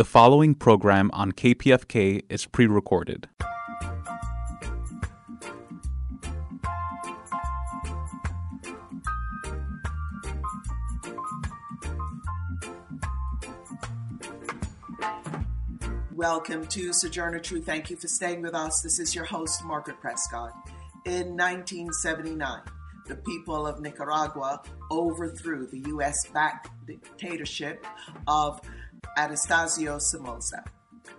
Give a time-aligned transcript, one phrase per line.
[0.00, 3.28] The following program on KPFK is pre recorded.
[16.14, 17.66] Welcome to Sojourner Truth.
[17.66, 18.80] Thank you for staying with us.
[18.80, 20.52] This is your host, Margaret Prescott.
[21.04, 22.62] In 1979,
[23.06, 26.26] the people of Nicaragua overthrew the U.S.
[26.32, 27.84] backed dictatorship
[28.26, 28.62] of
[29.16, 30.64] Anastasio Somoza.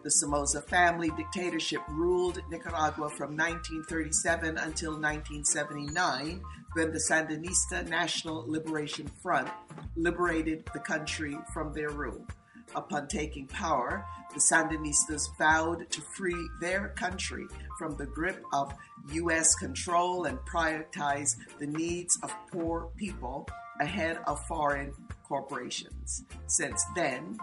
[0.04, 6.42] The Somoza family dictatorship ruled Nicaragua from 1937 until 1979
[6.74, 9.50] when the Sandinista National Liberation Front
[9.96, 12.26] liberated the country from their rule.
[12.74, 17.46] Upon taking power, the Sandinistas vowed to free their country
[17.78, 18.74] from the grip of
[19.12, 19.56] U.S.
[19.56, 23.48] control and prioritize the needs of poor people
[23.82, 26.24] ahead of foreign corporations.
[26.48, 27.38] Since then,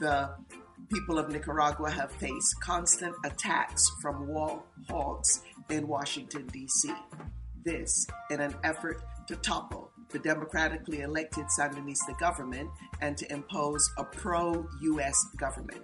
[0.00, 0.30] the
[0.92, 6.92] people of Nicaragua have faced constant attacks from wall hawks in Washington, D.C.
[7.64, 12.68] This in an effort to topple the democratically elected Sandinista government
[13.00, 15.82] and to impose a pro US government.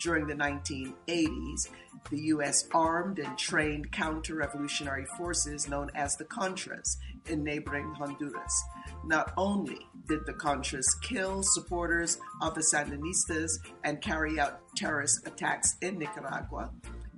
[0.00, 1.68] During the 1980s,
[2.10, 2.68] the U.S.
[2.72, 6.96] armed and trained counter revolutionary forces known as the Contras
[7.28, 8.64] in neighboring Honduras.
[9.04, 15.76] Not only did the Contras kill supporters of the Sandinistas and carry out terrorist attacks
[15.80, 16.70] in Nicaragua,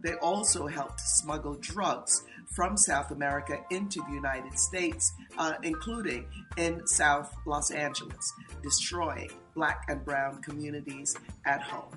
[0.02, 6.26] they also helped smuggle drugs from South America into the United States, uh, including
[6.56, 8.32] in South Los Angeles,
[8.62, 11.90] destroying black and brown communities at home.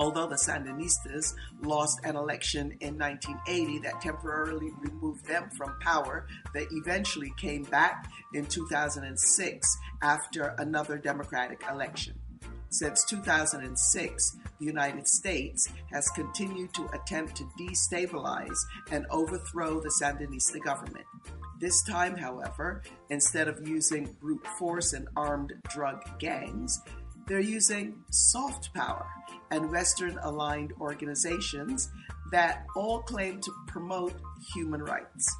[0.00, 6.66] Although the Sandinistas lost an election in 1980 that temporarily removed them from power, they
[6.70, 12.14] eventually came back in 2006 after another Democratic election.
[12.70, 18.58] Since 2006, the United States has continued to attempt to destabilize
[18.92, 21.06] and overthrow the Sandinista government.
[21.60, 26.80] This time, however, instead of using brute force and armed drug gangs,
[27.28, 29.06] they're using soft power
[29.50, 31.90] and Western aligned organizations
[32.32, 34.14] that all claim to promote
[34.54, 35.36] human rights.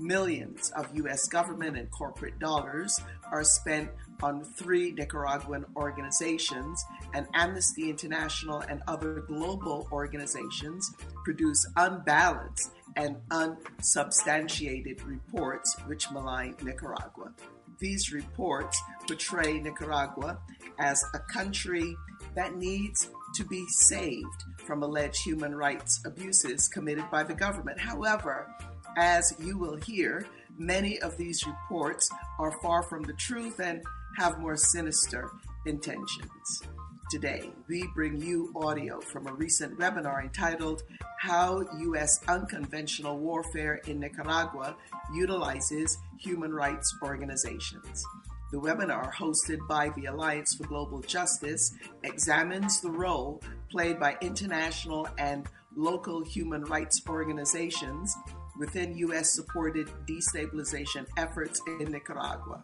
[0.00, 3.00] Millions of US government and corporate dollars
[3.30, 3.90] are spent
[4.22, 6.84] on three Nicaraguan organizations,
[7.14, 10.92] and Amnesty International and other global organizations
[11.24, 17.32] produce unbalanced and unsubstantiated reports which malign Nicaragua.
[17.78, 20.38] These reports portray Nicaragua
[20.78, 21.96] as a country
[22.34, 27.78] that needs to be saved from alleged human rights abuses committed by the government.
[27.78, 28.48] However,
[28.96, 30.26] as you will hear,
[30.58, 33.82] many of these reports are far from the truth and
[34.16, 35.30] have more sinister
[35.66, 36.62] intentions.
[37.10, 40.82] Today, we bring you audio from a recent webinar entitled
[41.18, 42.20] How U.S.
[42.28, 44.76] Unconventional Warfare in Nicaragua
[45.14, 48.04] Utilizes Human Rights Organizations.
[48.52, 55.08] The webinar, hosted by the Alliance for Global Justice, examines the role played by international
[55.16, 55.46] and
[55.76, 58.14] local human rights organizations
[58.58, 59.32] within U.S.
[59.32, 62.62] supported destabilization efforts in Nicaragua.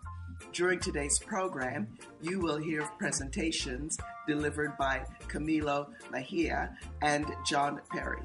[0.53, 1.89] During today's program,
[2.23, 8.23] you will hear presentations delivered by Camilo Mejia and John Perry.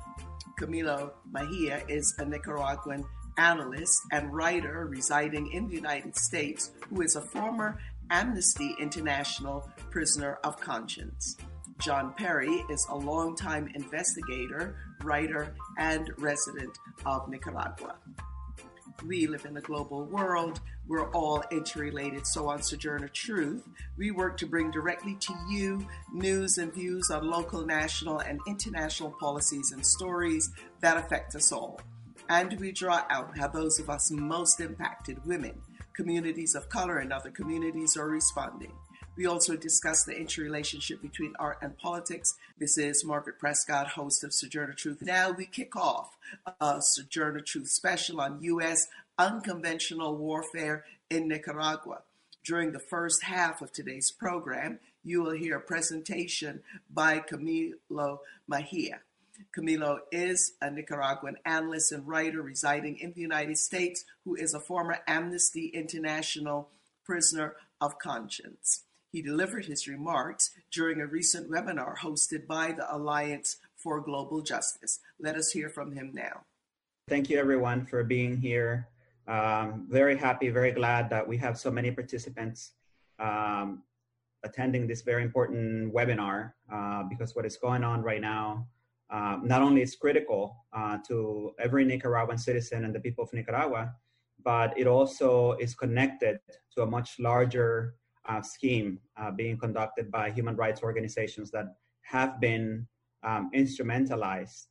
[0.59, 3.05] Camilo Mejia is a Nicaraguan
[3.37, 7.79] analyst and writer residing in the United States who is a former
[8.11, 11.37] Amnesty International prisoner of conscience.
[11.79, 17.95] John Perry is a longtime investigator, writer, and resident of Nicaragua.
[19.05, 20.59] We live in a global world.
[20.87, 22.25] We're all interrelated.
[22.27, 23.67] So, on Sojourner Truth,
[23.97, 29.11] we work to bring directly to you news and views on local, national, and international
[29.19, 30.51] policies and stories
[30.81, 31.79] that affect us all
[32.29, 35.59] and we draw out how those of us most impacted, women,
[35.93, 38.71] communities of color, and other communities are responding.
[39.19, 42.35] We also discuss the interrelationship between art and politics.
[42.57, 45.01] This is Margaret Prescott, host of Sojourner Truth.
[45.01, 46.15] Now we kick off
[46.61, 48.87] a Sojourner Truth special on U.S.
[49.17, 52.03] unconventional warfare in Nicaragua.
[52.45, 59.01] During the first half of today's program, you will hear a presentation by Camilo Mejia.
[59.53, 64.61] Camilo is a Nicaraguan analyst and writer residing in the United States who is a
[64.61, 66.69] former Amnesty International
[67.03, 68.85] prisoner of conscience.
[69.11, 74.99] He delivered his remarks during a recent webinar hosted by the Alliance for Global Justice.
[75.19, 76.45] Let us hear from him now.
[77.07, 78.87] Thank you, everyone, for being here.
[79.27, 82.73] Um, very happy, very glad that we have so many participants.
[83.17, 83.83] Um,
[84.43, 88.65] attending this very important webinar uh, because what is going on right now
[89.09, 93.93] uh, not only is critical uh, to every Nicaraguan citizen and the people of Nicaragua,
[94.43, 96.39] but it also is connected
[96.75, 97.95] to a much larger
[98.27, 101.65] uh, scheme uh, being conducted by human rights organizations that
[102.01, 102.87] have been
[103.23, 104.67] um, instrumentalized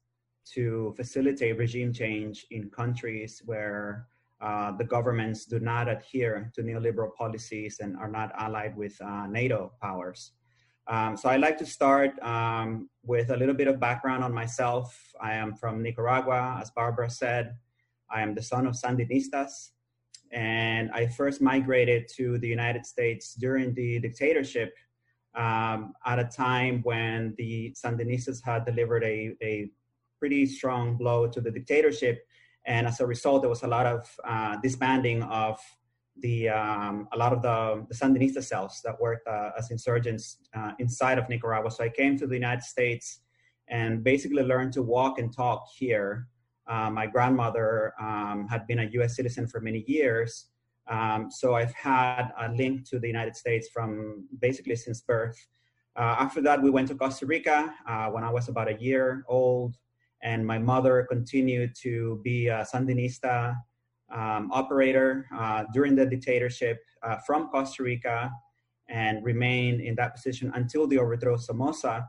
[0.55, 4.07] to facilitate regime change in countries where
[4.41, 9.27] uh, the governments do not adhere to neoliberal policies and are not allied with uh,
[9.27, 10.33] NATO powers.
[10.87, 14.97] Um, so I'd like to start um, with a little bit of background on myself.
[15.21, 17.57] I am from Nicaragua, as Barbara said.
[18.11, 19.71] I am the son of Sandinistas,
[20.33, 24.75] and I first migrated to the United States during the dictatorship
[25.35, 29.71] um, at a time when the Sandinistas had delivered a, a
[30.19, 32.27] pretty strong blow to the dictatorship.
[32.67, 35.59] And as a result, there was a lot of uh, disbanding of
[36.21, 40.73] the um, a lot of the, the Sandinista cells that worked uh, as insurgents uh,
[40.79, 41.71] inside of Nicaragua.
[41.71, 43.21] So I came to the United States
[43.69, 46.27] and basically learned to walk and talk here.
[46.69, 49.17] Uh, my grandmother um, had been a U.S.
[49.17, 50.47] citizen for many years,
[50.89, 55.39] um, so I've had a link to the United States from basically since birth.
[55.97, 59.25] Uh, after that, we went to Costa Rica uh, when I was about a year
[59.29, 59.77] old
[60.23, 63.57] and my mother continued to be a Sandinista
[64.13, 68.31] um, operator uh, during the dictatorship uh, from Costa Rica
[68.89, 72.09] and remained in that position until the overthrow of Somoza.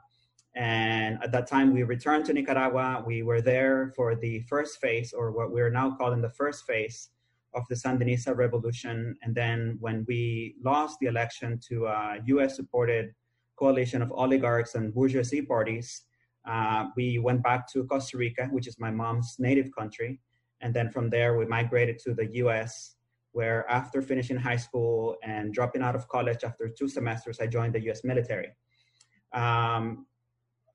[0.56, 3.04] And at that time, we returned to Nicaragua.
[3.06, 7.10] We were there for the first phase, or what we're now calling the first phase
[7.54, 9.16] of the Sandinista revolution.
[9.22, 13.13] And then when we lost the election to a US supported
[13.57, 16.04] coalition of oligarchs and bourgeoisie parties,
[16.48, 20.19] uh, we went back to Costa Rica, which is my mom's native country.
[20.62, 22.96] And then from there, we migrated to the US,
[23.31, 27.75] where after finishing high school and dropping out of college after two semesters, I joined
[27.75, 28.51] the US military.
[29.34, 30.07] Um,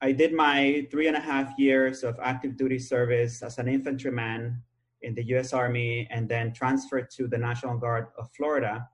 [0.05, 4.63] I did my three and a half years of active duty service as an infantryman
[5.01, 8.87] in the US Army and then transferred to the National Guard of Florida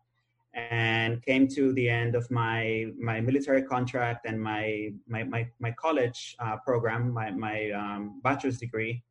[0.54, 5.72] and came to the end of my my military contract and my my my, my
[5.72, 9.02] college uh, program, my my um, bachelor's degree,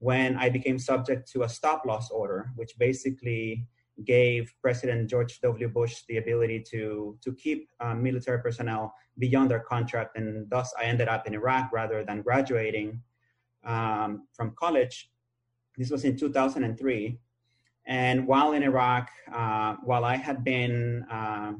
[0.00, 3.64] when I became subject to a stop loss order, which basically
[4.04, 5.68] gave President George W.
[5.68, 10.84] Bush the ability to to keep uh, military personnel beyond their contract, and thus I
[10.84, 13.00] ended up in Iraq rather than graduating
[13.64, 15.10] um, from college.
[15.76, 17.18] This was in 2003
[17.86, 21.52] and while in Iraq, uh, while I had been uh,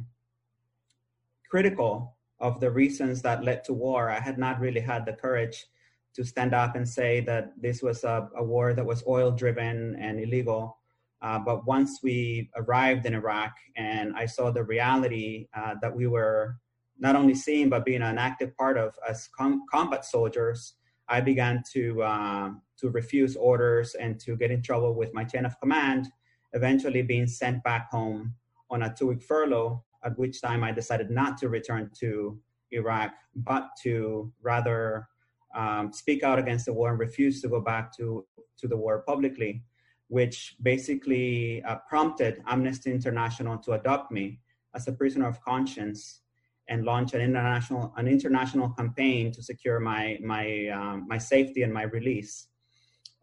[1.50, 5.66] critical of the reasons that led to war, I had not really had the courage
[6.14, 9.96] to stand up and say that this was a, a war that was oil driven
[9.96, 10.78] and illegal.
[11.22, 16.06] Uh, but once we arrived in Iraq and I saw the reality uh, that we
[16.06, 16.56] were
[16.98, 20.74] not only seeing but being an active part of as com- combat soldiers,
[21.08, 25.44] I began to uh, to refuse orders and to get in trouble with my chain
[25.44, 26.08] of command.
[26.52, 28.34] Eventually, being sent back home
[28.70, 29.82] on a two-week furlough.
[30.04, 32.38] At which time, I decided not to return to
[32.70, 35.08] Iraq, but to rather
[35.54, 38.26] um, speak out against the war and refuse to go back to
[38.58, 39.62] to the war publicly,
[40.08, 44.40] which basically uh, prompted Amnesty International to adopt me
[44.74, 46.20] as a prisoner of conscience
[46.68, 51.72] and launch an international an international campaign to secure my my um, my safety and
[51.72, 52.48] my release.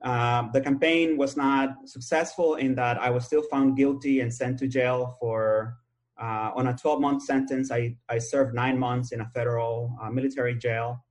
[0.04, 4.58] Uh, the campaign was not successful in that I was still found guilty and sent
[4.60, 5.78] to jail for
[6.20, 7.72] uh, on a 12 month sentence.
[7.72, 11.04] I I served nine months in a federal uh, military jail,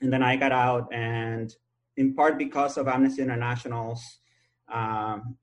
[0.00, 1.54] and then I got out and
[1.96, 4.02] in part because of Amnesty International's
[4.72, 5.36] um,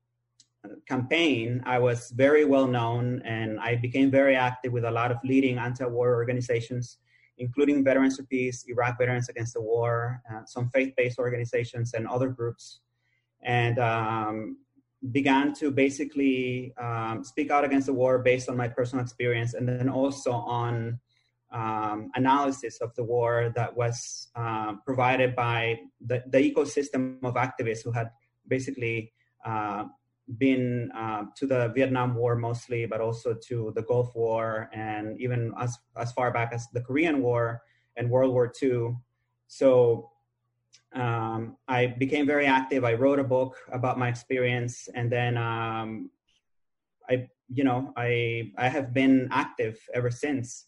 [0.88, 5.18] campaign, I was very well known and I became very active with a lot of
[5.24, 6.98] leading anti war organizations,
[7.38, 12.06] including Veterans for Peace, Iraq Veterans Against the War, uh, some faith based organizations, and
[12.06, 12.80] other groups.
[13.42, 14.56] And um,
[15.10, 19.68] began to basically um, speak out against the war based on my personal experience and
[19.68, 21.00] then also on
[21.52, 27.82] um, analysis of the war that was uh, provided by the, the, ecosystem of activists
[27.84, 28.10] who had
[28.56, 28.96] basically
[29.50, 29.84] uh,
[30.44, 35.40] been uh, to the Vietnam War mostly, but also to the Gulf War and even
[35.64, 37.62] as, as far back as the Korean War
[37.96, 38.94] and World War II.
[39.48, 40.10] So
[40.94, 42.84] um, I became very active.
[42.84, 46.10] I wrote a book about my experience, and then um,
[47.08, 47.14] I,
[47.58, 50.66] you know, I I have been active ever since.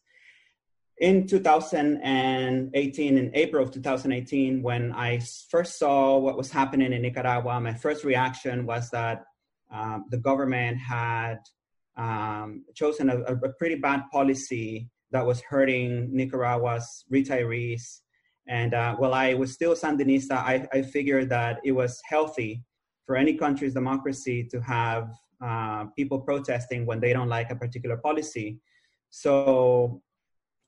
[1.00, 5.18] In 2018, in April of 2018, when I
[5.50, 9.24] first saw what was happening in Nicaragua, my first reaction was that
[9.72, 11.38] um, the government had
[11.96, 18.00] um, chosen a, a, pretty bad policy that was hurting Nicaragua's retirees.
[18.46, 22.62] And uh, while I was still Sandinista, I, I, figured that it was healthy
[23.06, 25.10] for any country's democracy to have
[25.40, 28.58] uh, people protesting when they don't like a particular policy.
[29.10, 30.02] So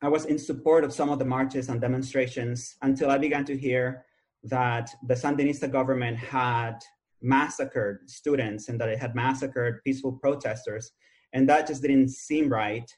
[0.06, 3.58] I was in support of some of the marches and demonstrations until I began to
[3.58, 4.04] hear
[4.44, 6.78] that the Sandinista government had
[7.20, 10.92] massacred students and that it had massacred peaceful protesters.
[11.32, 12.88] And that just didn't seem right,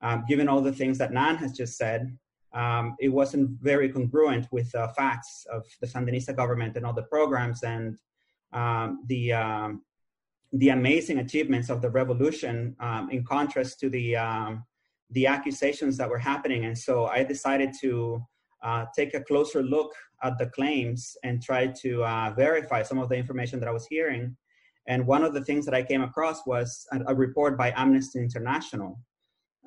[0.00, 2.16] um, given all the things that Nan has just said.
[2.54, 7.10] Um, it wasn't very congruent with the facts of the Sandinista government and all the
[7.16, 7.98] programs and
[8.54, 9.82] um, the um,
[10.54, 14.64] the amazing achievements of the revolution, um, in contrast to the um,
[15.10, 16.64] the accusations that were happening.
[16.64, 18.22] And so I decided to
[18.62, 19.92] uh, take a closer look
[20.22, 23.86] at the claims and try to uh, verify some of the information that I was
[23.86, 24.36] hearing.
[24.88, 28.18] And one of the things that I came across was a, a report by Amnesty
[28.18, 28.98] International,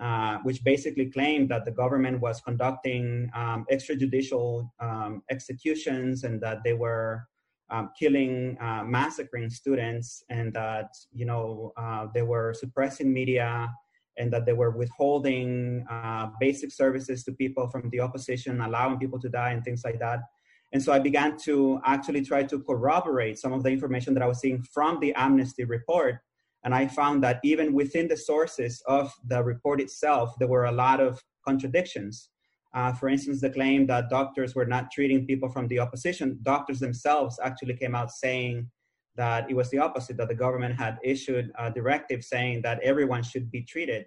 [0.01, 6.59] uh, which basically claimed that the government was conducting um, extrajudicial um, executions and that
[6.63, 7.23] they were
[7.69, 13.69] um, killing, uh, massacring students, and that you know uh, they were suppressing media
[14.17, 19.19] and that they were withholding uh, basic services to people from the opposition, allowing people
[19.19, 20.19] to die, and things like that.
[20.73, 24.27] And so I began to actually try to corroborate some of the information that I
[24.27, 26.19] was seeing from the Amnesty report.
[26.63, 30.71] And I found that even within the sources of the report itself, there were a
[30.71, 32.29] lot of contradictions.
[32.73, 36.79] Uh, for instance, the claim that doctors were not treating people from the opposition, doctors
[36.79, 38.69] themselves actually came out saying
[39.17, 43.23] that it was the opposite, that the government had issued a directive saying that everyone
[43.23, 44.05] should be treated.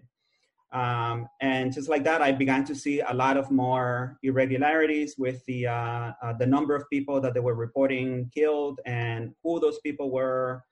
[0.72, 5.44] Um, and just like that, I began to see a lot of more irregularities with
[5.46, 9.80] the uh, uh, the number of people that they were reporting killed and who those
[9.80, 10.62] people were.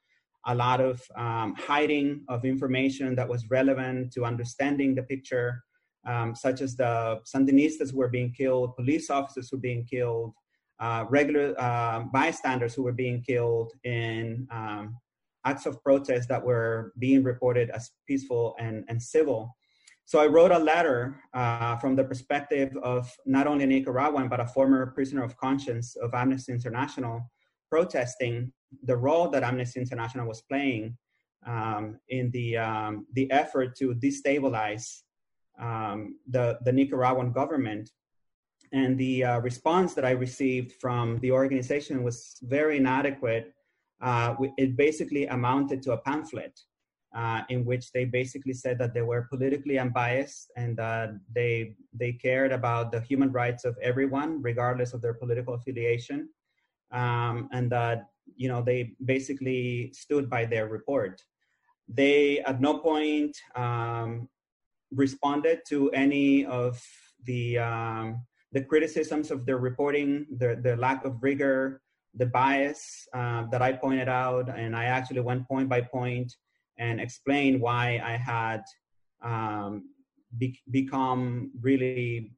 [0.47, 5.63] A lot of um, hiding of information that was relevant to understanding the picture,
[6.07, 10.33] um, such as the Sandinistas were being killed, police officers were being killed,
[10.81, 14.97] uh, regular uh, bystanders who were being killed in um,
[15.45, 19.55] acts of protest that were being reported as peaceful and, and civil.
[20.05, 24.41] So I wrote a letter uh, from the perspective of not only a Nicaraguan, but
[24.41, 27.31] a former prisoner of conscience of Amnesty International
[27.71, 28.53] protesting
[28.85, 30.97] the role that Amnesty International was playing
[31.47, 35.03] um, in the, um, the effort to destabilize
[35.61, 37.91] um, the, the Nicaraguan government
[38.73, 43.55] and the uh, response that I received from the organization was very inadequate.
[44.01, 46.59] Uh, it basically amounted to a pamphlet
[47.15, 52.13] uh, in which they basically said that they were politically unbiased and that they they
[52.13, 56.29] cared about the human rights of everyone, regardless of their political affiliation,
[56.93, 58.07] um, and that
[58.37, 61.23] you know they basically stood by their report.
[61.89, 64.29] They at no point um,
[64.93, 66.81] responded to any of
[67.25, 68.21] the um,
[68.53, 71.83] the criticisms of their reporting, the, the lack of rigor,
[72.15, 74.49] the bias uh, that I pointed out.
[74.49, 76.35] And I actually went point by point
[76.79, 78.63] and explained why I had
[79.23, 79.91] um,
[80.37, 82.33] be- become really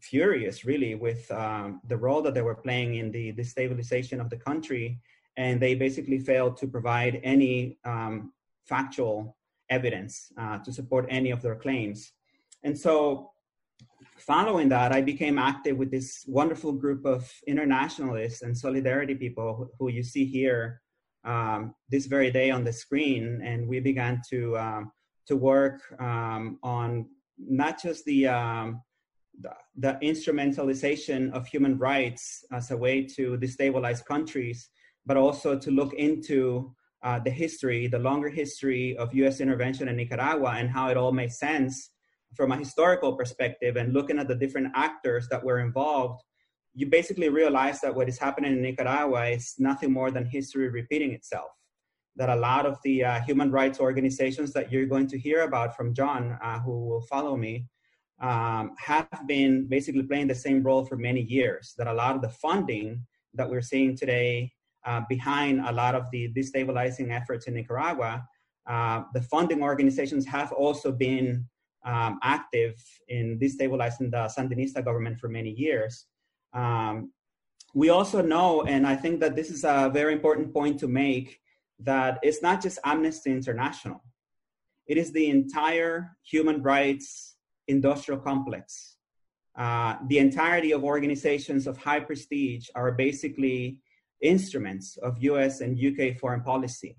[0.00, 4.36] furious, really, with um, the role that they were playing in the destabilization of the
[4.36, 4.98] country.
[5.36, 8.32] And they basically failed to provide any um,
[8.64, 9.36] factual
[9.68, 12.12] evidence uh, to support any of their claims.
[12.62, 13.29] And so
[14.20, 19.88] following that, I became active with this wonderful group of internationalists and solidarity people who,
[19.88, 20.80] you see here
[21.24, 23.40] um, this very day on the screen.
[23.44, 24.92] And we began to, um,
[25.26, 27.06] to work um, on
[27.38, 28.82] not just the, um,
[29.40, 34.68] the, the, instrumentalization of human rights as a way to destabilize countries,
[35.06, 39.96] but also to look into uh, the history, the longer history of US intervention in
[39.96, 41.90] Nicaragua and how it all made sense
[42.34, 46.22] from a historical perspective and looking at the different actors that were involved,
[46.74, 51.12] you basically realize that what is happening in Nicaragua is nothing more than history repeating
[51.12, 51.50] itself.
[52.16, 55.76] That a lot of the uh, human rights organizations that you're going to hear about
[55.76, 57.66] from John, uh, who will follow me,
[58.20, 61.74] um, have been basically playing the same role for many years.
[61.78, 64.52] That a lot of the funding that we're seeing today
[64.86, 68.24] uh, behind a lot of the destabilizing efforts in Nicaragua,
[68.68, 71.46] uh, the funding organizations have also been
[71.84, 72.74] um, active
[73.08, 76.06] in destabilizing the Sandinista government for many years.
[76.52, 77.12] Um,
[77.74, 81.40] we also know, and I think that this is a very important point to make,
[81.80, 84.02] that it's not just Amnesty International,
[84.86, 87.36] it is the entire human rights
[87.68, 88.96] industrial complex.
[89.56, 93.78] Uh, the entirety of organizations of high prestige are basically
[94.20, 96.96] instruments of US and UK foreign policy.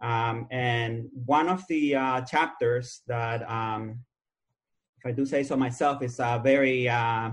[0.00, 4.00] Um, and one of the uh, chapters that um,
[5.02, 7.30] if I do say so myself, is uh, very uh,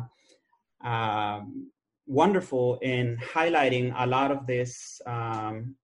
[0.84, 1.72] um,
[2.08, 5.76] wonderful in highlighting a lot of this um,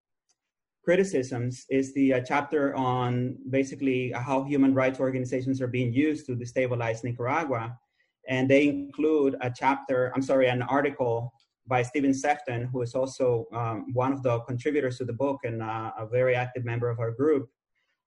[0.83, 6.35] criticisms is the uh, chapter on basically how human rights organizations are being used to
[6.35, 7.77] destabilize Nicaragua.
[8.27, 11.31] And they include a chapter, I'm sorry, an article
[11.67, 15.61] by Stephen Sefton, who is also um, one of the contributors to the book and
[15.61, 17.47] uh, a very active member of our group,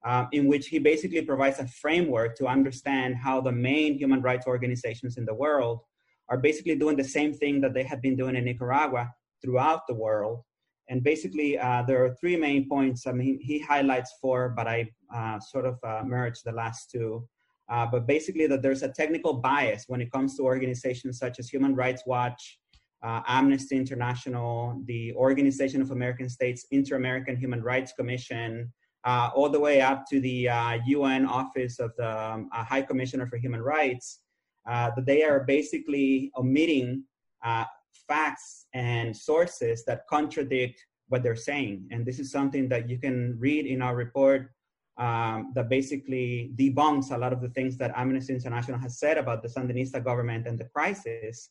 [0.05, 4.47] uh, in which he basically provides a framework to understand how the main human rights
[4.47, 5.81] organizations in the world
[6.29, 9.11] are basically doing the same thing that they have been doing in Nicaragua
[9.43, 10.43] throughout the world.
[10.89, 13.07] And basically, uh, there are three main points.
[13.07, 17.29] I mean, he highlights four, but I uh, sort of uh, merged the last two.
[17.69, 21.51] Uh, but basically, that there's a technical bias when it comes to organizations such as
[21.51, 22.59] Human Rights Watch,
[23.03, 28.73] uh, Amnesty International, the Organization of American States Inter American Human Rights Commission,
[29.05, 30.49] uh, all the way up to the
[30.87, 34.21] UN Office of the um, High Commissioner for Human Rights
[34.69, 37.05] uh, that they are basically omitting
[37.45, 37.65] uh,
[38.07, 41.89] facts and sources that contradict what they're saying.
[41.91, 44.51] And this is something that you can read in our report
[44.99, 49.43] um, that basically debunks a lot of the things that Amnesty International has said about
[49.43, 51.51] the Sandinista government and the crisis.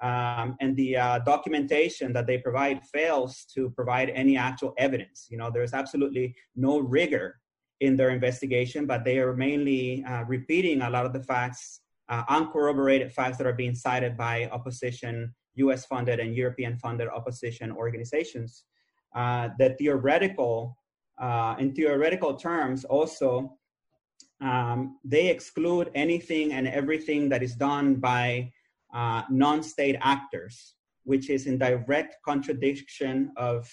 [0.00, 5.26] Um, and the uh, documentation that they provide fails to provide any actual evidence.
[5.28, 7.40] You know, there's absolutely no rigor
[7.80, 12.22] in their investigation, but they are mainly uh, repeating a lot of the facts uh,
[12.28, 18.64] uncorroborated facts that are being cited by opposition, US funded and European funded opposition organizations.
[19.14, 20.76] Uh, the theoretical,
[21.20, 23.58] uh, in theoretical terms, also,
[24.40, 28.52] um, they exclude anything and everything that is done by
[28.94, 33.70] uh, non state actors, which is in direct contradiction of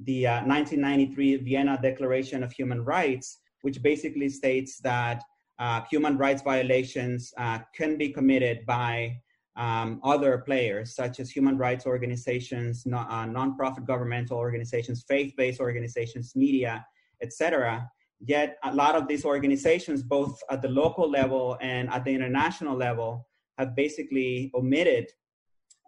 [0.00, 5.22] the 1993 uh, Vienna Declaration of Human Rights, which basically states that
[5.58, 9.16] uh, human rights violations uh, can be committed by
[9.56, 16.34] um, other players, such as human rights organizations, no, uh, nonprofit governmental organizations, faith-based organizations,
[16.34, 16.84] media,
[17.22, 17.88] etc.
[18.20, 22.76] Yet a lot of these organizations, both at the local level and at the international
[22.76, 25.06] level, have basically omitted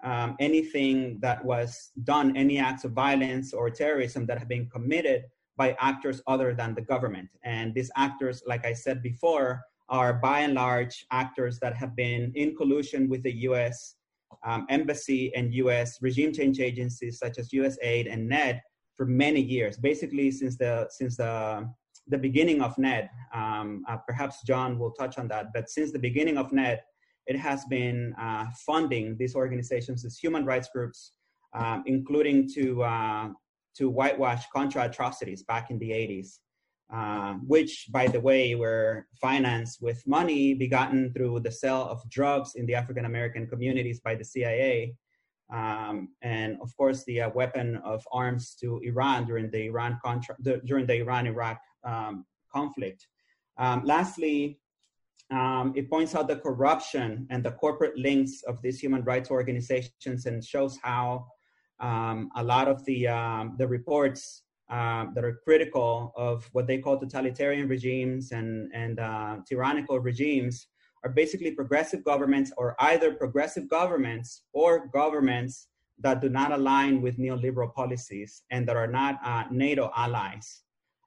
[0.05, 5.25] um, anything that was done, any acts of violence or terrorism that have been committed
[5.57, 7.29] by actors other than the government.
[7.43, 12.33] And these actors, like I said before, are by and large actors that have been
[12.35, 13.95] in collusion with the US
[14.45, 18.61] um, embassy and US regime change agencies such as USAID and NED
[18.95, 21.69] for many years, basically since the, since the,
[22.09, 23.09] the beginning of NED.
[23.33, 26.83] Um, uh, perhaps John will touch on that, but since the beginning of NED,
[27.27, 31.13] it has been uh, funding these organizations, these human rights groups,
[31.55, 33.29] um, including to uh,
[33.77, 36.39] to whitewash Contra atrocities back in the 80s,
[36.93, 42.55] uh, which, by the way, were financed with money begotten through the sale of drugs
[42.55, 44.95] in the African American communities by the CIA.
[45.53, 50.37] Um, and of course, the uh, weapon of arms to Iran during the Iran contra-
[50.65, 53.07] during the Iran-Iraq um, conflict.
[53.59, 54.59] Um, lastly,
[55.31, 60.27] um, it points out the corruption and the corporate links of these human rights organizations
[60.27, 61.27] and shows how
[61.81, 66.79] um, a lot of the um, the reports um, that are critical of what they
[66.79, 70.69] call totalitarian regimes and and uh, tyrannical regimes
[71.05, 77.19] are basically progressive governments or either progressive governments or governments that do not align with
[77.19, 80.63] neoliberal policies and that are not uh, NATO allies.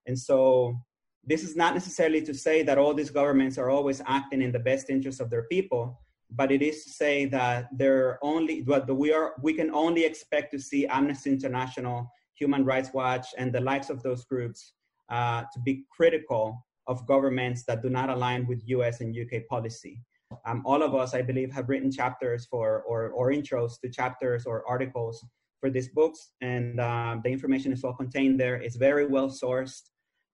[0.08, 0.80] And so
[1.26, 4.60] this is not necessarily to say that all these governments are always acting in the
[4.60, 6.00] best interest of their people,
[6.32, 10.52] but it is to say that there only what we are we can only expect
[10.52, 14.74] to see Amnesty International, Human Rights Watch, and the likes of those groups
[15.10, 19.02] uh, to be critical of governments that do not align with U.S.
[19.02, 20.02] and UK policy.
[20.46, 24.46] Um, all of us, I believe, have written chapters for or, or intros to chapters
[24.46, 25.24] or articles
[25.60, 28.56] for these books, and uh, the information is all contained there.
[28.56, 29.82] It's very well sourced.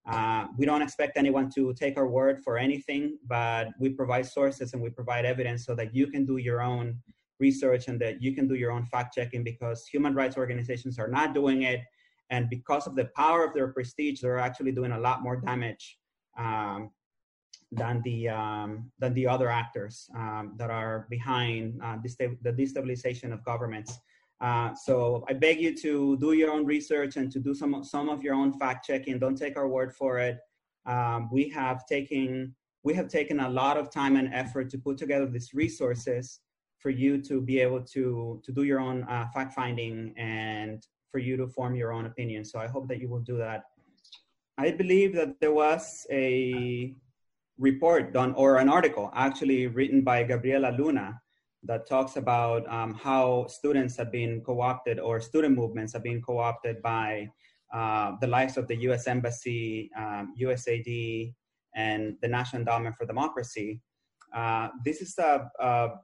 [0.08, 4.74] Uh, we don't expect anyone to take our word for anything, but we provide sources
[4.74, 6.96] and we provide evidence so that you can do your own
[7.40, 11.08] research and that you can do your own fact checking because human rights organizations are
[11.08, 11.82] not doing it.
[12.30, 15.98] And because of the power of their prestige, they're actually doing a lot more damage
[16.38, 16.92] um,
[17.72, 23.44] than the um, than the other actors um, that are behind uh, the destabilization of
[23.44, 24.00] governments.
[24.42, 28.10] Uh, so I beg you to do your own research and to do some some
[28.10, 29.18] of your own fact checking.
[29.20, 30.38] Don't take our word for it.
[30.86, 34.98] Um, we have taken we have taken a lot of time and effort to put
[34.98, 36.42] together these resources
[36.80, 41.20] for you to be able to to do your own uh, fact finding and for
[41.20, 42.44] you to form your own opinion.
[42.44, 43.64] So I hope that you will do that.
[44.58, 46.94] I believe that there was a
[47.58, 51.22] report done or an article actually written by Gabriela Luna
[51.68, 56.82] that talks about um, how students have been co-opted or student movements have been co-opted
[56.82, 57.30] by
[57.74, 59.08] uh, the likes of the U.S.
[59.08, 61.34] Embassy, um, USAID,
[61.76, 63.82] and the National Endowment for Democracy.
[64.34, 65.50] Uh, this is a,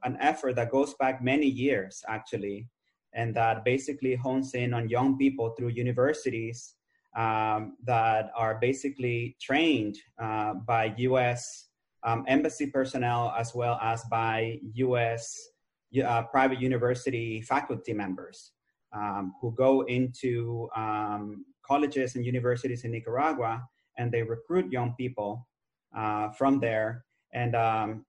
[0.04, 2.68] an effort that goes back many years, actually,
[3.14, 6.74] and that basically hones in on young people through universities
[7.16, 11.68] um, that are basically trained uh, by U.S.
[12.04, 15.51] Um, embassy personnel as well as by U.S.
[15.92, 18.52] Uh, private university faculty members
[18.94, 23.62] um, who go into um, colleges and universities in Nicaragua
[23.98, 25.46] and they recruit young people
[25.94, 28.06] uh, from there and um,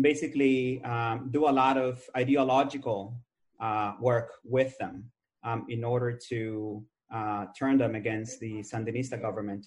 [0.00, 3.16] basically um, do a lot of ideological
[3.60, 5.10] uh, work with them
[5.44, 9.66] um, in order to uh, turn them against the Sandinista government.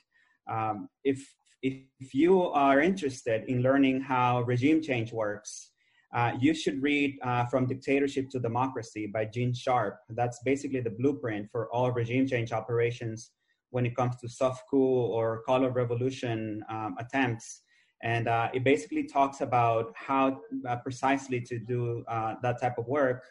[0.49, 1.19] Um, if,
[1.61, 5.71] if, if, you are interested in learning how regime change works,
[6.13, 9.99] uh, you should read uh, From Dictatorship to Democracy by Gene Sharp.
[10.09, 13.31] That's basically the blueprint for all regime change operations
[13.71, 17.61] when it comes to soft coup or color revolution um, attempts.
[18.03, 22.87] And uh, it basically talks about how uh, precisely to do uh, that type of
[22.87, 23.23] work.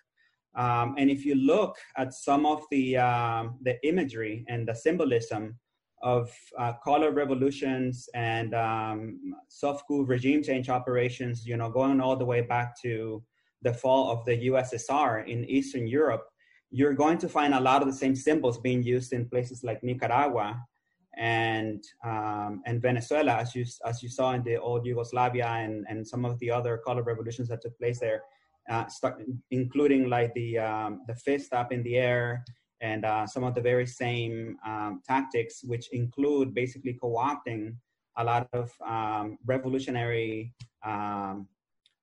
[0.55, 5.59] Um, and if you look at some of the, um, the imagery and the symbolism
[6.07, 12.17] of uh, color revolutions and um, soft coup regime change operations, you know, going all
[12.17, 13.21] the way back to
[13.63, 16.25] the fall of the USSR in Eastern Europe,
[16.71, 19.83] you're going to find a lot of the same symbols being used in places like
[19.83, 20.57] Nicaragua
[21.17, 26.07] and um, and Venezuela, as you as you saw in the old Yugoslavia and and
[26.07, 28.23] some of the other color revolutions that took place there,
[28.71, 29.15] uh, start,
[29.51, 32.45] including like the um, the fist up in the air
[32.81, 37.77] and uh, some of the very same um, tactics, which include basically co-opting
[38.19, 40.53] a lot of um, revolutionary
[40.85, 41.49] um,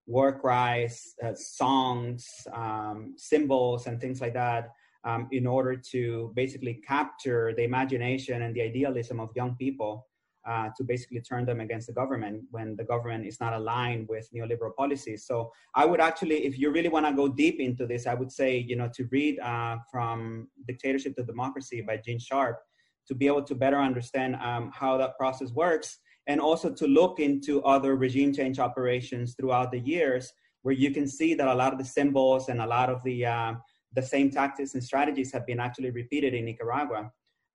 [0.05, 4.71] war cries, uh, songs, um, symbols, and things like that
[5.05, 10.07] um, in order to basically capture the imagination and the idealism of young people
[10.45, 14.29] uh, to basically turn them against the government when the government is not aligned with
[14.35, 15.25] neoliberal policies.
[15.25, 18.31] So I would actually, if you really want to go deep into this, I would
[18.31, 22.59] say, you know, to read uh, from Dictatorship to Democracy by Gene Sharp
[23.07, 27.19] to be able to better understand um, how that process works and also to look
[27.19, 31.73] into other regime change operations throughout the years where you can see that a lot
[31.73, 33.53] of the symbols and a lot of the uh,
[33.95, 37.11] the same tactics and strategies have been actually repeated in Nicaragua.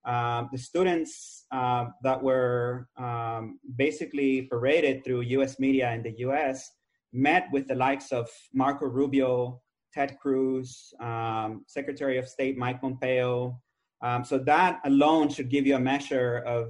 [0.08, 6.70] Uh, the students uh, that were um, basically paraded through US media in the US
[7.12, 9.60] met with the likes of Marco Rubio,
[9.92, 13.60] Ted Cruz, um, Secretary of State Mike Pompeo.
[14.00, 16.68] Um, so that alone should give you a measure of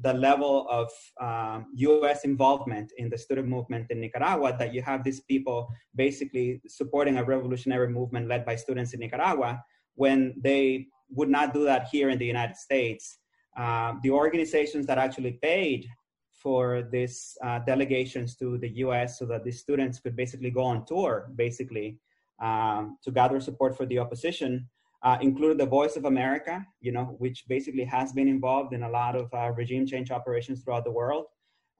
[0.00, 0.88] the level of
[1.20, 6.60] um, US involvement in the student movement in Nicaragua that you have these people basically
[6.68, 9.60] supporting a revolutionary movement led by students in Nicaragua
[9.96, 13.18] when they would not do that here in the United States.
[13.56, 15.86] Uh, the organizations that actually paid
[16.30, 20.86] for these uh, delegations to the US so that the students could basically go on
[20.86, 21.98] tour, basically,
[22.40, 24.68] um, to gather support for the opposition
[25.02, 28.88] uh, included the Voice of America, you know, which basically has been involved in a
[28.88, 31.26] lot of uh, regime change operations throughout the world.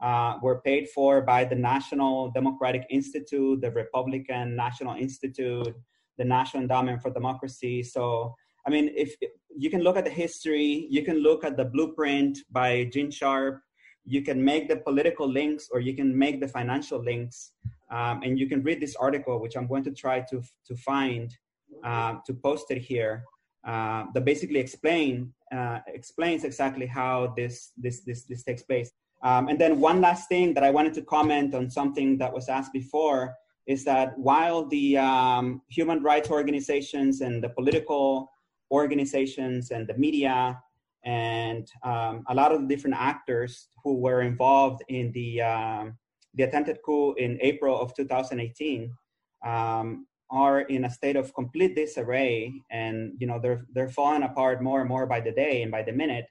[0.01, 5.75] Uh, were paid for by the National Democratic Institute, the Republican National Institute,
[6.17, 7.83] the National Endowment for Democracy.
[7.83, 8.35] So,
[8.67, 9.15] I mean, if
[9.57, 13.61] you can look at the history, you can look at the blueprint by Gene Sharp,
[14.05, 17.53] you can make the political links or you can make the financial links,
[17.91, 21.37] um, and you can read this article, which I'm going to try to to find
[21.85, 23.25] uh, to post it here
[23.65, 28.91] uh, that basically explain uh, explains exactly how this this this this takes place.
[29.23, 32.49] Um, and then one last thing that I wanted to comment on something that was
[32.49, 33.35] asked before
[33.67, 38.31] is that while the um, human rights organizations and the political
[38.71, 40.59] organizations and the media
[41.05, 45.97] and um, a lot of the different actors who were involved in the um,
[46.35, 48.93] the attempted coup in April of 2018
[49.45, 54.63] um, are in a state of complete disarray and you know they're they're falling apart
[54.63, 56.27] more and more by the day and by the minute.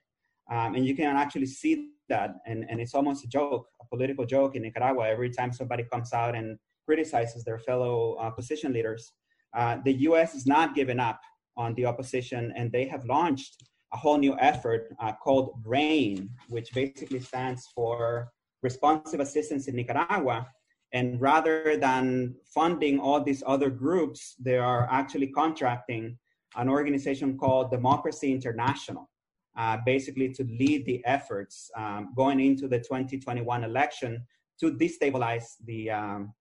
[0.50, 4.24] Um, and you can actually see that and, and it's almost a joke a political
[4.24, 5.08] joke in nicaragua.
[5.08, 9.12] Every time somebody comes out and criticizes their fellow uh, opposition leaders
[9.54, 11.20] uh, the us is not giving up
[11.56, 16.72] on the opposition and they have launched a whole new effort uh, called rain which
[16.72, 18.30] basically stands for
[18.62, 20.46] responsive assistance in nicaragua.
[20.92, 26.18] And rather than funding all these other groups, they are actually contracting
[26.56, 29.08] an organization called Democracy International,
[29.56, 34.26] uh, basically to lead the efforts um, going into the 2021 election
[34.58, 36.32] to destabilize the, um,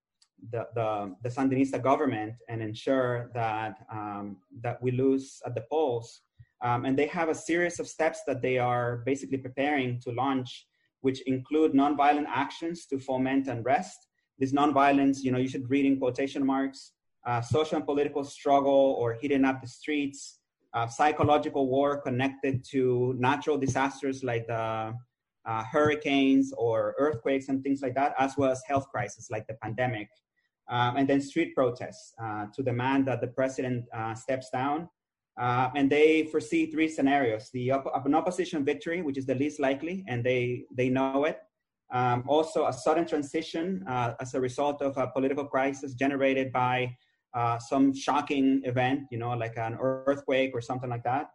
[0.52, 6.22] the, the, the, Sandinista government and ensure that, um, that we lose at the polls.
[6.62, 10.68] Um, and they have a series of steps that they are basically preparing to launch,
[11.02, 14.08] which include nonviolent actions to foment unrest.
[14.38, 16.94] This nonviolence, you know, you should read in quotation marks,
[17.26, 20.40] uh, social and political struggle or heating up the streets,
[20.74, 24.94] uh, psychological war connected to natural disasters like the
[25.46, 29.56] uh, hurricanes or earthquakes and things like that, as well as health crises like the
[29.56, 30.08] pandemic.
[30.70, 34.90] Um, and then street protests uh, to demand that the president uh, steps down.
[35.40, 39.60] Uh, and they foresee three scenarios: the op- an opposition victory, which is the least
[39.60, 41.40] likely, and they they know it.
[41.92, 46.96] Um, also, a sudden transition uh, as a result of a political crisis generated by
[47.34, 51.30] uh, some shocking event, you know, like an earthquake or something like that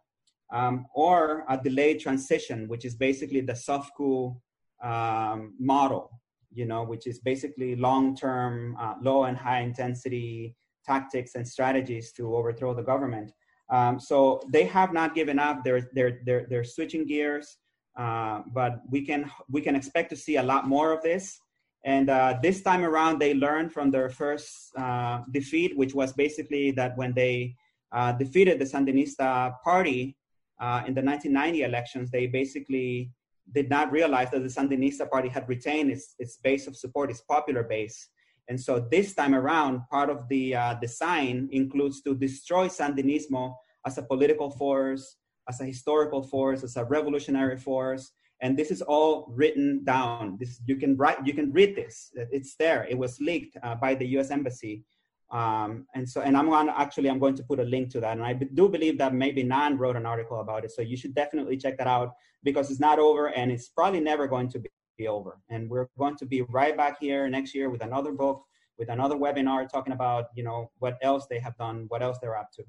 [0.51, 4.35] um, or a delayed transition, which is basically the soft coup
[4.83, 6.09] um, model,
[6.55, 12.35] you know, which is basically long-term, uh, low and high intensity tactics and strategies to
[12.35, 13.31] overthrow the government.
[13.69, 15.63] Um, so they have not given up.
[15.63, 17.57] They're they're they're, they're switching gears,
[17.97, 21.39] uh, but we can we can expect to see a lot more of this.
[21.83, 26.71] And uh, this time around, they learned from their first uh, defeat, which was basically
[26.71, 27.55] that when they
[27.91, 30.17] uh, defeated the Sandinista party,
[30.59, 33.11] uh, in the 1990 elections, they basically
[33.53, 37.21] did not realize that the Sandinista party had retained its, its base of support, its
[37.21, 38.09] popular base.
[38.47, 43.55] And so this time around, part of the uh, design includes to destroy Sandinismo
[43.85, 45.17] as a political force,
[45.49, 48.11] as a historical force, as a revolutionary force.
[48.41, 50.37] And this is all written down.
[50.39, 52.11] This you can write, you can read this.
[52.15, 52.85] It's there.
[52.89, 54.29] It was leaked uh, by the U.S.
[54.29, 54.83] Embassy
[55.31, 57.99] um, and so, and I'm going to actually, I'm going to put a link to
[58.01, 58.17] that.
[58.17, 60.71] And I do believe that maybe Nan wrote an article about it.
[60.71, 64.27] So you should definitely check that out because it's not over and it's probably never
[64.27, 64.59] going to
[64.97, 65.39] be over.
[65.49, 68.43] And we're going to be right back here next year with another book,
[68.77, 72.37] with another webinar talking about, you know, what else they have done, what else they're
[72.37, 72.63] up to.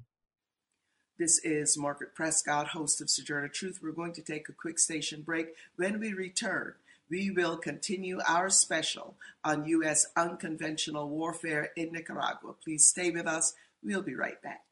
[1.19, 3.79] This is Margaret Prescott, host of Sojourner Truth.
[3.81, 5.47] We're going to take a quick station break.
[5.75, 6.75] When we return,
[7.09, 10.07] we will continue our special on U.S.
[10.15, 12.53] unconventional warfare in Nicaragua.
[12.63, 13.53] Please stay with us.
[13.83, 14.66] We'll be right back.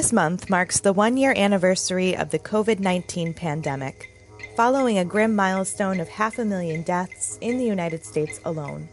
[0.00, 4.10] This month marks the one year anniversary of the COVID 19 pandemic,
[4.56, 8.88] following a grim milestone of half a million deaths in the United States alone.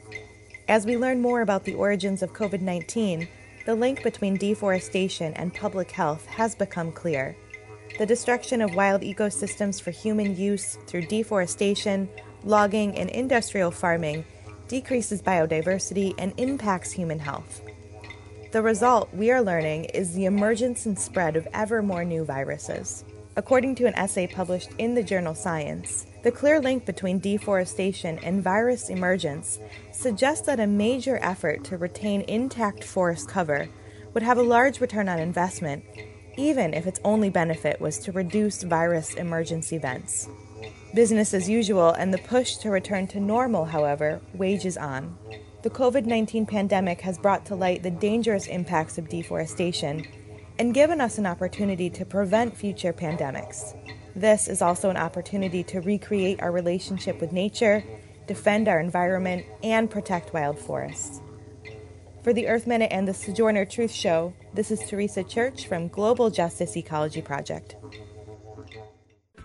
[0.68, 3.26] As we learn more about the origins of COVID 19,
[3.66, 7.38] the link between deforestation and public health has become clear.
[7.98, 12.10] The destruction of wild ecosystems for human use through deforestation,
[12.44, 14.26] logging, and industrial farming
[14.68, 17.62] decreases biodiversity and impacts human health.
[18.58, 23.06] The result, we are learning, is the emergence and spread of ever more new viruses.
[23.36, 28.42] According to an essay published in the journal Science, the clear link between deforestation and
[28.42, 29.60] virus emergence
[29.92, 33.70] suggests that a major effort to retain intact forest cover
[34.16, 35.84] would have a large return on investment,
[36.36, 40.30] even if its only benefit was to reduce virus emergence events.
[40.96, 45.16] Business as usual and the push to return to normal, however, wages on.
[45.68, 50.08] The COVID 19 pandemic has brought to light the dangerous impacts of deforestation
[50.58, 53.76] and given us an opportunity to prevent future pandemics.
[54.16, 57.84] This is also an opportunity to recreate our relationship with nature,
[58.28, 61.20] defend our environment, and protect wild forests.
[62.24, 66.30] For the Earth Minute and the Sojourner Truth Show, this is Teresa Church from Global
[66.30, 67.76] Justice Ecology Project.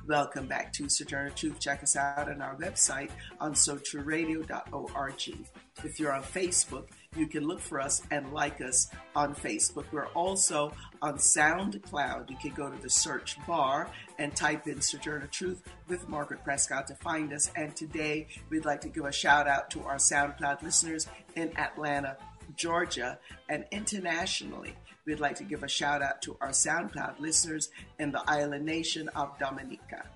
[0.07, 1.59] Welcome back to Sojourner Truth.
[1.59, 5.47] Check us out on our website on SoTrueRadio.org.
[5.85, 9.85] If you're on Facebook, you can look for us and like us on Facebook.
[9.91, 12.31] We're also on SoundCloud.
[12.31, 16.87] You can go to the search bar and type in Sojourner Truth with Margaret Prescott
[16.89, 17.51] to find us.
[17.57, 22.17] And today we'd like to give a shout out to our SoundCloud listeners in Atlanta,
[22.57, 28.13] Georgia, and internationally We'd like to give a shout out to our SoundCloud listeners in
[28.13, 30.09] the island nation of Dominica.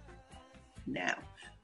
[0.86, 1.16] Now,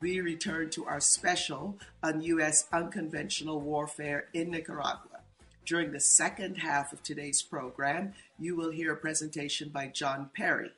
[0.02, 2.66] we return to our special on U.S.
[2.72, 5.20] unconventional warfare in Nicaragua.
[5.64, 10.72] During the second half of today's program, you will hear a presentation by John Perry.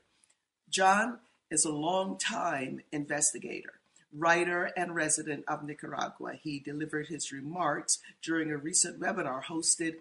[0.69, 3.81] John is a long-time investigator,
[4.13, 6.35] writer, and resident of Nicaragua.
[6.35, 9.95] He delivered his remarks during a recent webinar hosted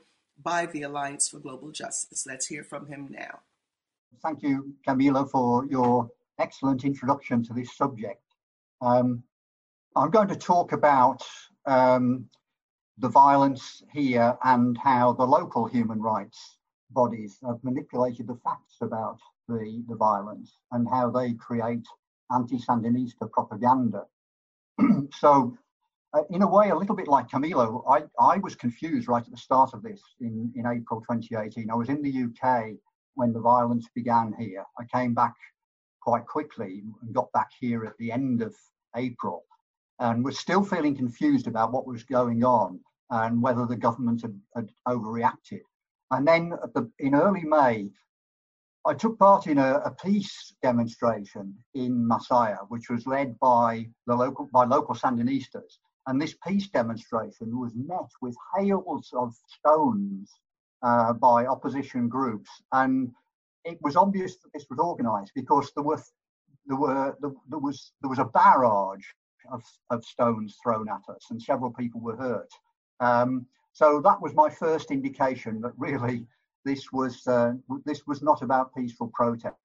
[0.44, 2.26] by the Alliance for Global Justice.
[2.28, 3.40] Let's hear from him now.
[4.22, 8.23] Thank you, Camilo, for your excellent introduction to this subject.
[8.82, 9.24] Um,
[9.96, 11.24] I'm going to talk about
[11.66, 12.26] um,
[12.98, 16.58] the violence here and how the local human rights
[16.92, 21.86] bodies have manipulated the facts about the, the violence and how they create
[22.32, 24.06] anti-Sandinista propaganda.
[25.14, 25.58] so
[26.14, 29.32] uh, in a way, a little bit like Camilo, I, I was confused right at
[29.32, 31.72] the start of this in, in April 2018.
[31.72, 32.74] I was in the UK
[33.16, 34.64] when the violence began here.
[34.80, 35.34] I came back
[36.04, 38.54] quite quickly and got back here at the end of
[38.96, 39.44] April
[40.00, 44.38] and was still feeling confused about what was going on and whether the government had,
[44.56, 45.62] had overreacted.
[46.12, 47.90] And then the, in early May,
[48.86, 54.16] I took part in a, a, peace demonstration in Masaya, which was led by the
[54.16, 55.78] local by local Sandinistas.
[56.06, 60.30] And this peace demonstration was met with hails of stones
[60.82, 63.14] uh, by opposition groups, and
[63.66, 66.02] it was obvious that this was organised because there were
[66.66, 69.06] there were there, was there was a barrage
[69.52, 72.50] of, of stones thrown at us, and several people were hurt.
[73.00, 76.26] Um, so that was my first indication that really
[76.66, 77.54] this was uh,
[77.86, 79.56] this was not about peaceful protests,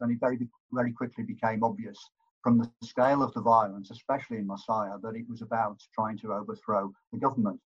[0.00, 0.38] and it very
[0.72, 1.98] very quickly became obvious
[2.42, 6.32] from the scale of the violence, especially in Masaya, that it was about trying to
[6.32, 7.60] overthrow the government.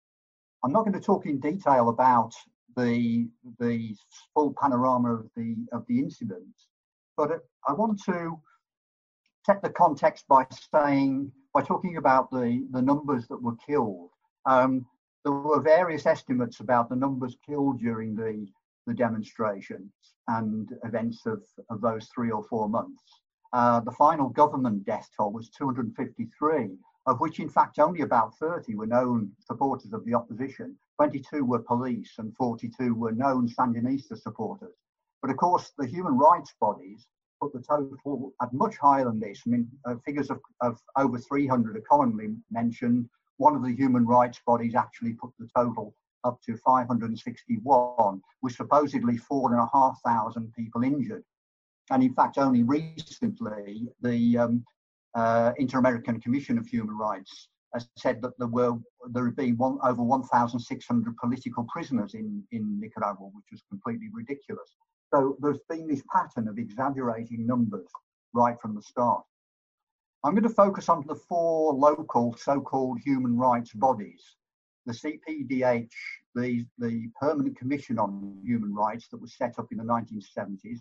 [0.63, 2.33] I'm not going to talk in detail about
[2.75, 3.29] the
[3.59, 3.95] the
[4.33, 6.67] full panorama of the of the incidents,
[7.17, 8.39] but I want to
[9.45, 14.09] set the context by saying by talking about the the numbers that were killed.
[14.45, 14.85] Um,
[15.23, 18.47] there were various estimates about the numbers killed during the
[18.87, 19.91] the demonstrations
[20.27, 23.03] and events of, of those three or four months.
[23.53, 26.77] Uh, the final government death toll was 253,
[27.07, 30.75] of which in fact only about 30 were known supporters of the opposition.
[30.99, 34.75] 22 were police and 42 were known Sandinista supporters.
[35.21, 37.07] But of course, the human rights bodies
[37.41, 39.41] put the total at much higher than this.
[39.45, 43.07] I mean, uh, figures of, of over 300 are commonly mentioned.
[43.37, 49.15] One of the human rights bodies actually put the total up to 561, with supposedly
[49.15, 51.23] four and a half thousand people injured.
[51.91, 54.65] And in fact, only recently, the um,
[55.15, 58.77] uh, Inter-American Commission of Human Rights has said that there were
[59.11, 64.75] there had been one, over 1,600 political prisoners in, in Nicaragua, which was completely ridiculous.
[65.13, 67.87] So there's been this pattern of exaggerating numbers
[68.33, 69.23] right from the start.
[70.23, 74.21] I'm going to focus on the four local so-called human rights bodies.
[74.85, 75.89] The CPDH,
[76.35, 80.79] the, the Permanent Commission on Human Rights that was set up in the 1970s,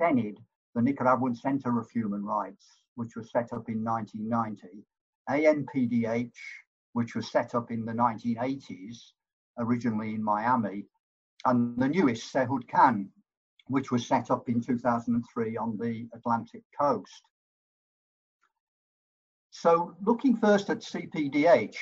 [0.00, 0.38] CENIDH,
[0.74, 2.64] the Nicaraguan Center of Human Rights,
[2.96, 4.84] which was set up in 1990,
[5.28, 6.32] ANPDH,
[6.92, 9.12] which was set up in the 1980s,
[9.58, 10.84] originally in Miami,
[11.44, 13.08] and the newest CEJUDHCAN,
[13.68, 17.22] which was set up in 2003 on the Atlantic coast.
[19.50, 21.76] So looking first at CPDH,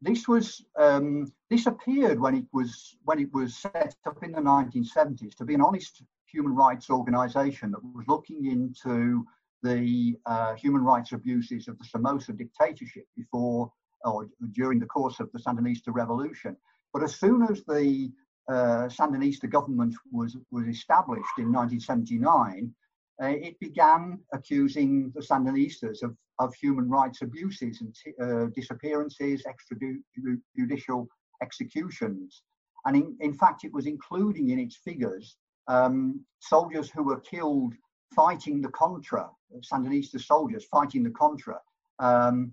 [0.00, 4.40] this was um, this appeared when it was when it was set up in the
[4.40, 9.26] 1970s to be an honest human rights organization that was looking into
[9.62, 13.70] the uh, human rights abuses of the Somoza dictatorship before
[14.04, 16.56] or during the course of the Sandinista revolution.
[16.92, 18.10] But as soon as the
[18.48, 22.72] uh, Sandinista government was, was established in 1979,
[23.20, 31.06] uh, it began accusing the Sandinistas of, of human rights abuses and uh, disappearances, extrajudicial
[31.42, 32.42] executions.
[32.86, 37.74] And in, in fact, it was including in its figures um, soldiers who were killed
[38.14, 39.28] fighting the Contra,
[39.60, 41.60] Sandinista soldiers fighting the Contra,
[41.98, 42.52] um,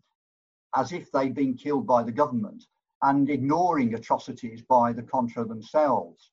[0.76, 2.66] as if they'd been killed by the government,
[3.01, 6.32] and ignoring atrocities by the Contra themselves.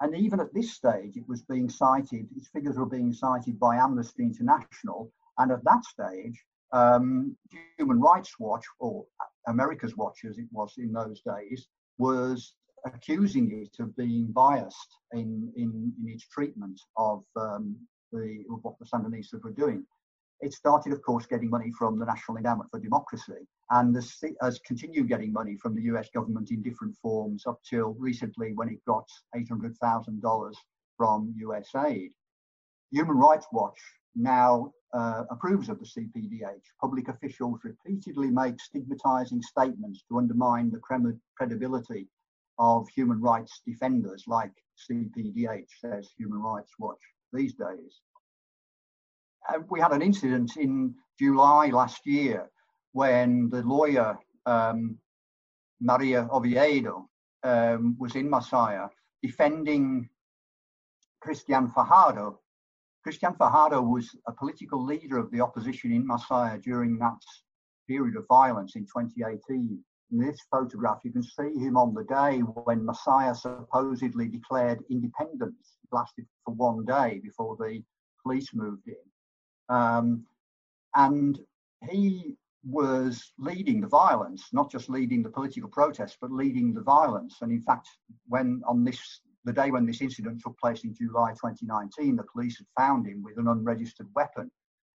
[0.00, 3.76] And even at this stage, it was being cited, its figures were being cited by
[3.76, 5.10] Amnesty International.
[5.38, 7.36] And at that stage, um,
[7.78, 9.04] Human Rights Watch, or
[9.46, 11.68] America's Watch as it was in those days,
[11.98, 12.54] was
[12.84, 17.76] accusing it of being biased in, in, in its treatment of, um,
[18.14, 19.84] the, what the Sandinistas were doing.
[20.40, 23.94] It started, of course, getting money from the National Endowment for Democracy and
[24.42, 28.68] has continued getting money from the US government in different forms up till recently when
[28.68, 30.54] it got $800,000
[30.96, 32.10] from USAID.
[32.90, 33.80] Human Rights Watch
[34.14, 36.62] now uh, approves of the CPDH.
[36.80, 40.80] Public officials repeatedly make stigmatizing statements to undermine the
[41.36, 42.08] credibility
[42.58, 44.52] of human rights defenders like
[44.88, 47.00] CPDH, says Human Rights Watch
[47.34, 48.00] these days.
[49.48, 52.48] Uh, we had an incident in July last year
[52.92, 54.16] when the lawyer
[54.46, 54.96] um,
[55.80, 57.08] Maria Oviedo
[57.42, 58.88] um, was in Masaya
[59.22, 60.08] defending
[61.20, 62.40] Christian Fajardo.
[63.02, 67.20] Christian Fajardo was a political leader of the opposition in Masaya during that
[67.88, 69.82] period of violence in 2018.
[70.10, 75.76] This photograph, you can see him on the day when Masaya supposedly declared independence.
[75.82, 77.82] It lasted for one day before the
[78.22, 79.74] police moved in.
[79.74, 80.24] Um,
[80.94, 81.38] and
[81.90, 82.36] he
[82.66, 87.38] was leading the violence, not just leading the political protests, but leading the violence.
[87.42, 87.88] And in fact,
[88.28, 92.56] when on this the day when this incident took place in July 2019, the police
[92.56, 94.50] had found him with an unregistered weapon,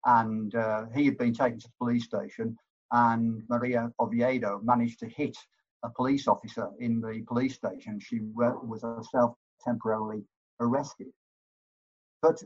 [0.04, 2.56] and uh, he had been taken to the police station.
[2.92, 5.36] And Maria Oviedo managed to hit
[5.82, 8.00] a police officer in the police station.
[8.00, 9.34] She was herself
[9.64, 10.24] temporarily
[10.60, 11.08] arrested.
[12.22, 12.42] But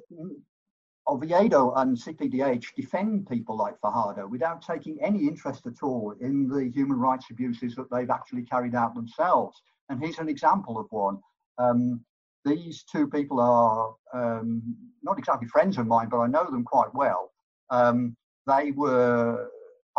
[1.08, 6.70] Oviedo and CPDH defend people like Fajardo without taking any interest at all in the
[6.70, 9.60] human rights abuses that they've actually carried out themselves.
[9.88, 11.18] And he's an example of one.
[11.58, 12.04] Um,
[12.44, 16.94] these two people are um, not exactly friends of mine, but I know them quite
[16.94, 17.32] well.
[17.70, 18.16] Um,
[18.46, 19.50] they were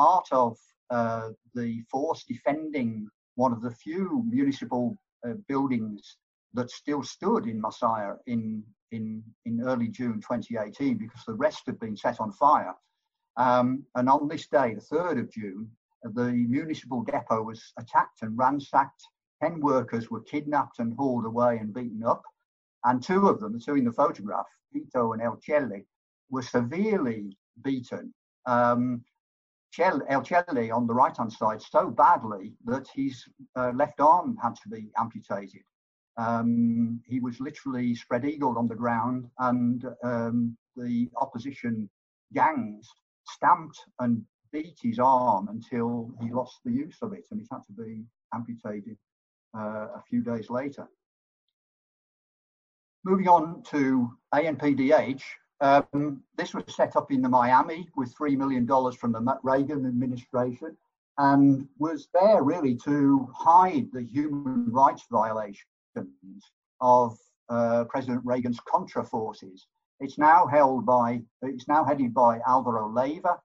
[0.01, 0.57] part of
[0.89, 4.95] uh, the force defending one of the few municipal
[5.27, 6.17] uh, buildings
[6.53, 11.79] that still stood in Masaya in in, in early June 2018 because the rest had
[11.79, 12.73] been set on fire.
[13.37, 15.69] Um, and on this day, the 3rd of June,
[16.03, 19.01] the municipal depot was attacked and ransacked.
[19.41, 22.21] 10 workers were kidnapped and hauled away and beaten up.
[22.83, 25.85] And two of them, the two in the photograph, Pito and El Chele,
[26.29, 28.13] were severely beaten.
[28.45, 29.05] Um,
[29.79, 33.23] El Chele on the right hand side so badly that his
[33.55, 35.61] uh, left arm had to be amputated.
[36.17, 41.89] Um, he was literally spread eagled on the ground, and um, the opposition
[42.33, 42.87] gangs
[43.25, 47.61] stamped and beat his arm until he lost the use of it, and it had
[47.67, 48.03] to be
[48.33, 48.97] amputated
[49.57, 50.87] uh, a few days later.
[53.03, 55.23] Moving on to ANPDH,
[55.61, 60.75] um, this was set up in Miami with $3 million from the Reagan administration
[61.17, 65.61] and was there really to hide the human rights violations
[66.79, 67.17] of
[67.49, 69.67] uh, President Reagan's Contra forces.
[69.99, 73.37] It's now held by, it's now headed by Alvaro Leiva,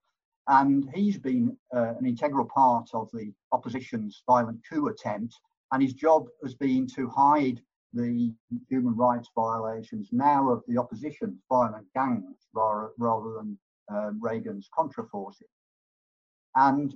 [0.48, 5.34] and he's been uh, an integral part of the opposition's violent coup attempt.
[5.72, 7.60] And his job has been to hide
[7.96, 8.32] the
[8.68, 13.58] human rights violations now of the opposition's violent gangs rather, than
[13.92, 15.48] uh, Reagan's Contra forces.
[16.54, 16.94] And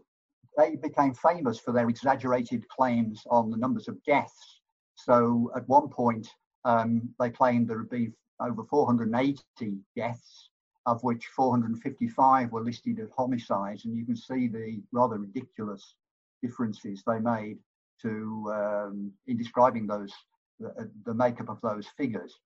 [0.57, 4.61] they became famous for their exaggerated claims on the numbers of deaths
[5.05, 6.29] so at one point,
[6.65, 10.51] um, they claimed there had been over 480 deaths,
[10.87, 13.85] of which 455 were listed as homicides.
[13.85, 15.95] And you can see the rather ridiculous
[16.43, 17.59] differences they made
[18.03, 20.13] to um, in describing those
[20.61, 22.39] the, the, makeup of those figures.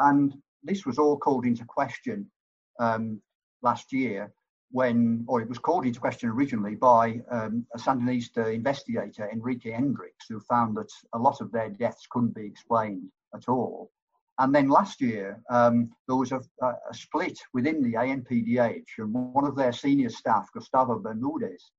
[0.00, 2.30] And this was all called into question
[2.78, 3.20] um,
[3.62, 4.32] last year
[4.70, 10.26] when, or it was called into question originally by um, a Sandinista investigator, Enrique Hendrix,
[10.28, 13.90] who found that a lot of their deaths couldn't be explained at all.
[14.38, 19.46] And then last year, um, there was a, a, split within the ANPDH, and one
[19.46, 21.70] of their senior staff, Gustavo Bermudez,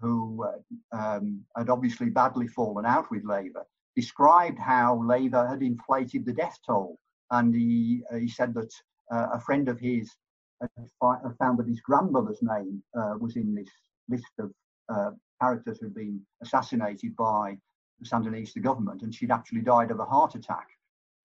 [0.00, 3.64] who uh, um, had obviously badly fallen out with Leiva,
[3.96, 6.98] described how Leiva had inflated the death toll.
[7.30, 8.72] And he, uh, he said that
[9.10, 10.14] uh, a friend of his
[10.60, 13.68] had found that his grandmother's name uh, was in this
[14.08, 14.52] list of
[14.88, 17.56] uh, characters who'd been assassinated by
[18.00, 20.66] the Sandinista government, and she'd actually died of a heart attack.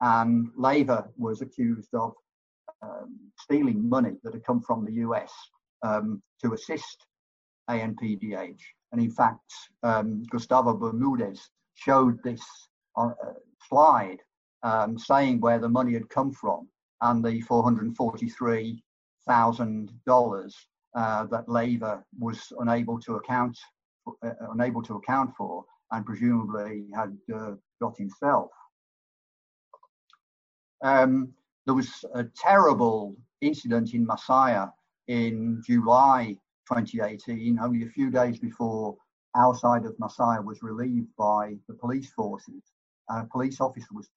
[0.02, 2.14] And Leiva was accused of
[2.82, 5.32] um, stealing money that had come from the US
[5.84, 7.06] um, to assist
[7.70, 8.60] ANPDH.
[8.92, 9.54] And in fact,
[9.84, 12.42] um, Gustavo Bermudez showed this
[12.98, 13.12] uh,
[13.68, 14.18] slide
[14.64, 16.68] um, saying where the money had come from
[17.02, 18.84] and the 443
[19.28, 20.56] thousand dollars
[20.96, 23.58] uh, that Leiva was unable to account
[24.24, 28.50] uh, unable to account for, and presumably had uh, got himself.
[30.84, 31.34] Um,
[31.66, 34.72] there was a terrible incident in Masaya
[35.08, 36.36] in July
[36.68, 38.96] 2018, only a few days before
[39.36, 42.62] our side of Masaya was relieved by the police forces.
[43.10, 44.10] A police officer was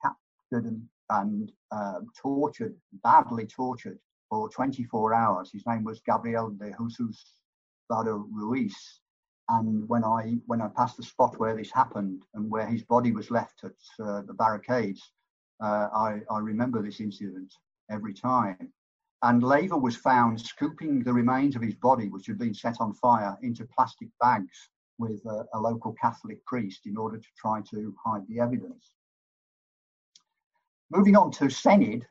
[0.52, 3.98] and, and uh, tortured, badly tortured
[4.28, 5.50] for 24 hours.
[5.52, 7.36] His name was Gabriel de Jesus
[7.90, 9.00] Vado Ruiz.
[9.50, 13.12] And when I when I passed the spot where this happened and where his body
[13.12, 15.02] was left at uh, the barricades,
[15.62, 17.52] uh, I, I remember this incident
[17.90, 18.72] every time.
[19.22, 22.94] And Leiva was found scooping the remains of his body, which had been set on
[22.94, 27.94] fire, into plastic bags with a, a local Catholic priest in order to try to
[28.04, 28.92] hide the evidence.
[30.90, 32.04] Moving on to CENIDH,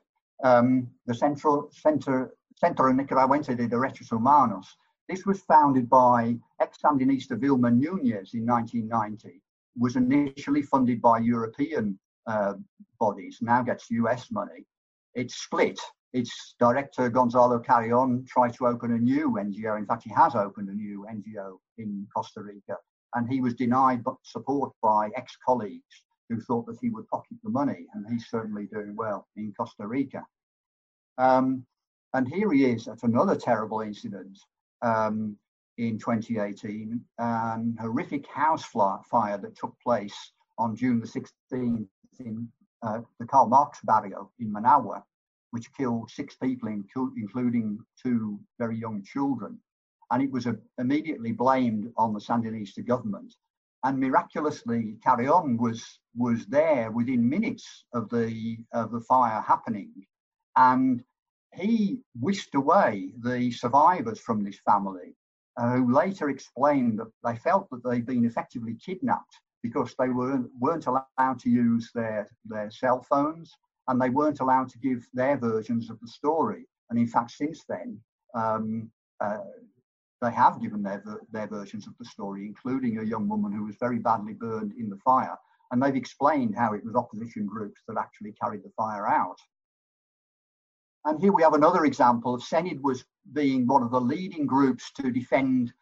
[0.43, 4.75] um, the Central Center, Centro Nicaragüense de Derechos Humanos.
[5.07, 9.41] This was founded by ex-Sandinista Vilma Nunez in 1990,
[9.77, 12.53] was initially funded by European uh,
[12.99, 14.65] bodies, now gets US money.
[15.13, 15.79] It's split.
[16.13, 19.77] Its director, Gonzalo Carrion, tried to open a new NGO.
[19.77, 22.77] In fact, he has opened a new NGO in Costa Rica,
[23.15, 27.87] and he was denied support by ex-colleagues who thought that he would pocket the money,
[27.93, 30.23] and he's certainly doing well in Costa Rica.
[31.17, 31.65] Um,
[32.13, 34.37] and here he is at another terrible incident
[34.83, 35.35] um,
[35.77, 41.87] in 2018, an horrific house fire that took place on June the 16th
[42.19, 42.47] in
[42.83, 45.03] uh, the Karl Marx barrio in Managua,
[45.53, 49.59] which killed six people, including two very young children.
[50.09, 53.35] And it was uh, immediately blamed on the Sandinista government.
[53.83, 59.91] And miraculously Carrion was was there within minutes of the of the fire happening,
[60.55, 61.03] and
[61.53, 65.15] he whisked away the survivors from this family,
[65.57, 70.49] uh, who later explained that they felt that they'd been effectively kidnapped because they weren't
[70.59, 73.55] weren't allowed to use their their cell phones
[73.87, 76.65] and they weren't allowed to give their versions of the story.
[76.89, 77.99] And in fact, since then,
[78.33, 79.39] um, uh,
[80.21, 83.75] they have given their, their versions of the story, including a young woman who was
[83.75, 85.37] very badly burned in the fire.
[85.71, 89.37] And they've explained how it was opposition groups that actually carried the fire out.
[91.05, 93.03] And here we have another example of CENIDH was
[93.33, 95.73] being one of the leading groups to defend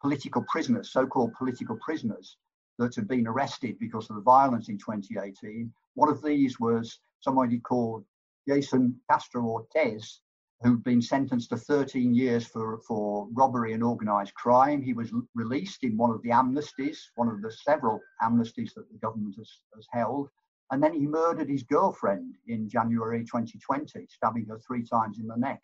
[0.00, 2.36] political prisoners, so-called political prisoners
[2.78, 5.70] that had been arrested because of the violence in 2018.
[5.94, 8.04] One of these was somebody called
[8.46, 10.20] Jason Castro Ortiz,
[10.62, 14.82] who'd been sentenced to 13 years for, for robbery and organised crime.
[14.82, 18.98] He was released in one of the amnesties, one of the several amnesties that the
[18.98, 20.28] government has, has held.
[20.70, 25.36] And then he murdered his girlfriend in January 2020, stabbing her three times in the
[25.36, 25.60] neck.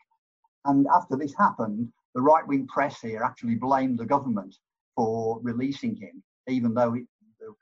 [0.65, 4.57] And after this happened, the right wing press here actually blamed the government
[4.97, 7.05] for releasing him, even though it,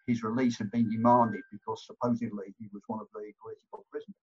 [0.07, 4.15] his release had been demanded because supposedly he was one of the political prisoners.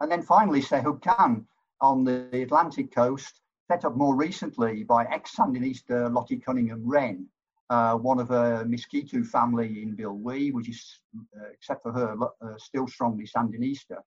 [0.00, 1.44] And then finally, CEJUDHCAN
[1.80, 3.40] on the Atlantic coast,
[3.70, 7.26] set up more recently by ex-Sandinista Lottie Cunningham Wren,
[7.70, 11.00] uh, one of a Miskitu family in Bilwi, which is,
[11.36, 13.98] uh, except for her, uh, still strongly Sandinista.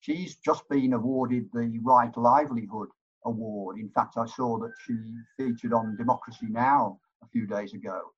[0.00, 2.88] She's just been awarded the Right Livelihood
[3.24, 3.78] Award.
[3.78, 4.94] In fact, I saw that she
[5.36, 7.00] featured on Democracy Now!
[7.22, 8.12] a few days ago.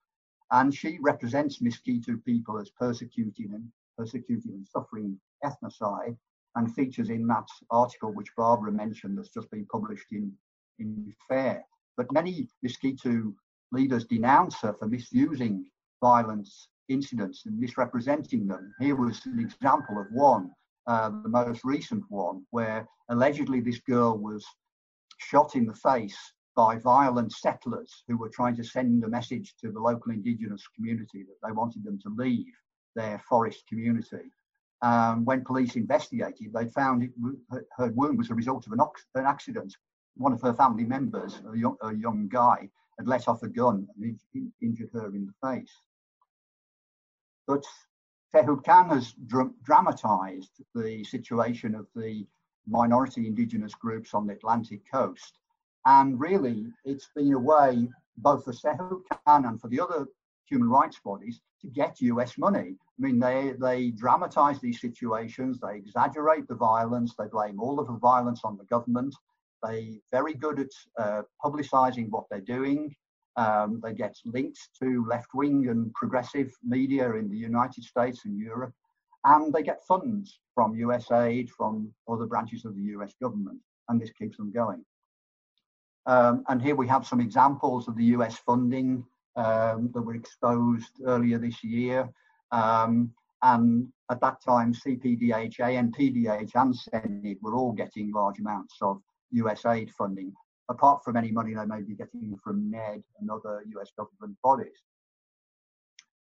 [0.52, 6.16] And she represents Miskitu people as persecuting and persecuted and suffering ethnocide
[6.56, 10.30] and features in that article which Barbara mentioned that's just been published in,
[10.78, 11.64] in FAIR.
[11.96, 13.34] But many Miskitu
[13.72, 15.64] leaders denounce her for misusing
[16.02, 18.74] violence incidents and misrepresenting them.
[18.78, 20.50] Here was an example of one,
[20.86, 24.44] uh, the most recent one, where allegedly this girl was
[25.18, 26.18] shot in the face
[26.54, 31.24] by violent settlers who were trying to send a message to the local indigenous community
[31.24, 32.52] that they wanted them to leave
[32.94, 34.30] their forest community
[34.82, 37.10] um, when police investigated, they found it,
[37.76, 38.80] her wound was a result of an,
[39.14, 39.74] an, accident.
[40.16, 43.86] One of her family members, a young, a young guy, had let off a gun
[43.96, 45.72] and in, injured her in the face.
[47.46, 47.64] But
[48.34, 52.26] CEJUDHCAN has dr- dramatised the situation of the
[52.66, 55.38] minority indigenous groups on the Atlantic coast.
[55.86, 60.06] And really, it's been a way, both for Sehub Khan and for the other
[60.46, 62.76] human rights bodies, to get US money.
[62.78, 67.86] I mean, they, they dramatize these situations, they exaggerate the violence, they blame all of
[67.86, 69.14] the violence on the government.
[69.62, 72.94] They're very good at uh, publicizing what they're doing.
[73.36, 78.74] Um, they get links to left-wing and progressive media in the United States and Europe,
[79.24, 83.58] and they get funds from USAID, from other branches of the US government,
[83.88, 84.84] and this keeps them going.
[86.06, 89.04] Um, and here we have some examples of the US funding
[89.36, 92.08] um, that were exposed earlier this year.
[92.50, 99.00] Um, and at that time, CPDH, ANPDH, and CENIDH were all getting large amounts of
[99.32, 100.32] US aid funding,
[100.68, 104.82] apart from any money they may be getting from NED and other US government bodies.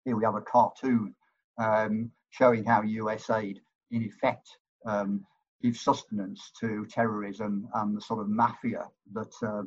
[0.05, 1.15] Here we have a cartoon
[1.59, 3.61] um, showing how US aid
[3.91, 4.49] in effect
[4.87, 5.25] um,
[5.63, 9.63] give sustenance to terrorism and the sort of mafia that uh,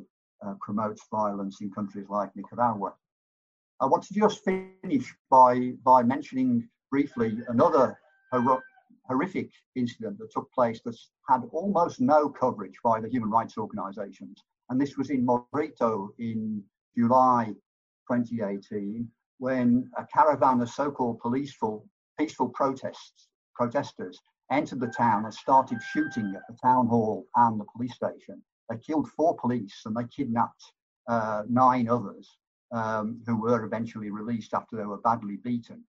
[0.46, 2.94] uh, promotes violence in countries like Nicaragua.
[3.80, 7.98] I want to just finish by, by mentioning briefly another
[8.32, 8.62] hor-
[9.06, 14.42] horrific incident that took place that's had almost no coverage by the human rights organizations.
[14.70, 16.62] And this was in Morrito in
[16.96, 17.46] July
[18.10, 19.08] 2018,
[19.38, 21.86] when a caravan of so-called peaceful,
[22.18, 24.20] peaceful protests, protesters
[24.50, 28.42] entered the town and started shooting at the town hall and the police station.
[28.68, 30.62] They killed four police and they kidnapped
[31.08, 32.28] uh, nine others
[32.72, 35.84] um, who were eventually released after they were badly beaten.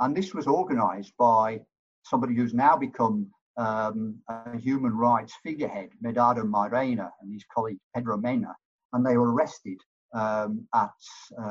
[0.00, 1.60] And this was organized by
[2.02, 8.16] somebody who's now become um, a human rights figurehead, Medardo Mairena, and his colleague Pedro
[8.16, 8.54] Mena.
[8.92, 9.78] And they were arrested
[10.12, 10.90] um, at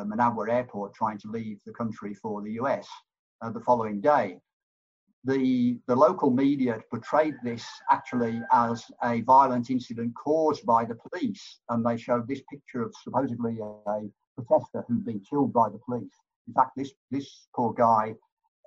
[0.06, 2.88] Managua airport trying to leave the country for the US
[3.42, 4.40] uh, the following day
[5.26, 11.60] the, the local media portrayed this actually as a violent incident caused by the police.
[11.70, 14.02] And they showed this picture of supposedly a, a
[14.36, 16.14] protester who'd been killed by the police.
[16.48, 18.16] In fact, this, this poor guy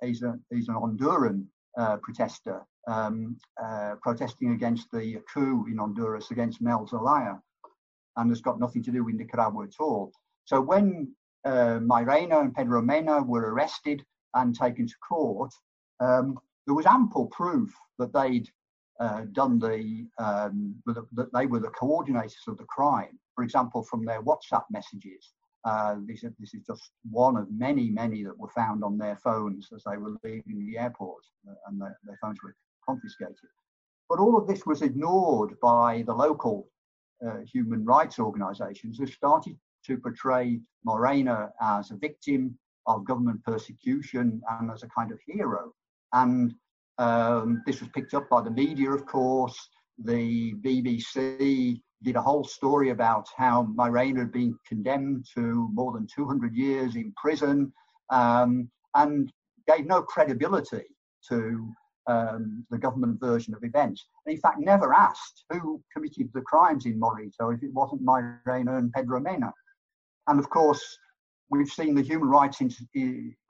[0.01, 1.45] is, a, is an Honduran
[1.77, 7.39] uh, protester um, uh, protesting against the coup in Honduras against Mel Zelaya
[8.15, 10.11] and has got nothing to do with Nicaragua at all.
[10.45, 11.13] So when
[11.45, 14.03] uh, Mairena and Pedro Mena were arrested
[14.33, 15.51] and taken to court,
[15.99, 18.47] um, there was ample proof that they'd
[18.99, 23.17] uh, done the, um, that they were the coordinators of the crime.
[23.35, 25.33] For example, from their WhatsApp messages.
[25.65, 29.67] Uh, this, this, is just one of many, many that were found on their phones
[29.75, 32.55] as they were leaving the airport uh, and their, their phones were
[32.85, 33.35] confiscated.
[34.07, 36.69] But all of this was ignored by the local
[37.25, 44.41] uh, human rights organizations who started to portray Morena as a victim of government persecution
[44.51, 45.73] and as a kind of hero.
[46.13, 46.53] And
[46.97, 49.57] um, this was picked up by the media, of course.
[50.03, 56.07] The BBC did a whole story about how Mairena had been condemned to more than
[56.13, 57.73] 200 years in prison
[58.11, 59.31] um, and
[59.67, 60.85] gave no credibility
[61.29, 61.67] to
[62.07, 64.05] um, the government version of events.
[64.25, 68.77] And in fact, never asked who committed the crimes in Morrito if it wasn't Mairena
[68.77, 69.51] and Pedro Mena.
[70.27, 70.97] And of course,
[71.49, 72.61] we've seen the human rights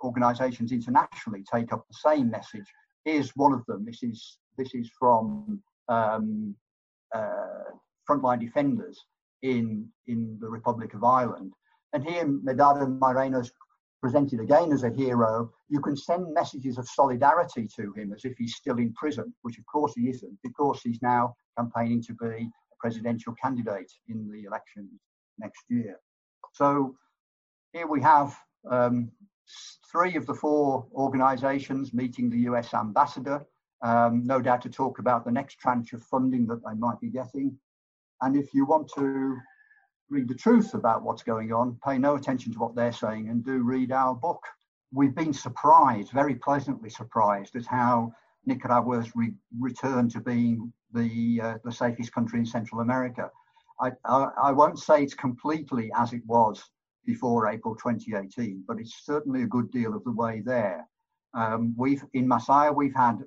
[0.03, 2.65] organizations internationally take up the same message.
[3.05, 3.85] Here's one of them.
[3.85, 6.55] This is this is from um,
[7.13, 7.71] uh,
[8.09, 8.99] Frontline Defenders
[9.41, 11.53] in in the Republic of Ireland.
[11.93, 13.51] And here, Medardo Mairena is
[14.01, 15.51] presented again as a hero.
[15.69, 19.57] You can send messages of solidarity to him as if he's still in prison, which
[19.57, 24.43] of course he isn't, because he's now campaigning to be a presidential candidate in the
[24.43, 24.91] elections
[25.39, 25.99] next year.
[26.53, 26.95] So
[27.77, 28.35] here we have
[28.71, 29.11] um,
[29.91, 33.45] three of the four organisations meeting the US ambassador,
[33.83, 37.09] um, no doubt to talk about the next tranche of funding that they might be
[37.09, 37.55] getting.
[38.23, 39.37] And if you want to
[40.09, 43.45] read the truth about what's going on, pay no attention to what they're saying and
[43.45, 44.41] do read our book.
[44.91, 48.11] We've been surprised, very pleasantly surprised, at how
[48.47, 53.29] Nicaragua's re- returned to being the uh, the safest country in Central America.
[53.79, 56.63] I, I, I won't say it's completely as it was
[57.07, 60.87] before April 2018, but it's certainly a good deal of the way there.
[61.33, 63.23] Um, we've in Masaya we've had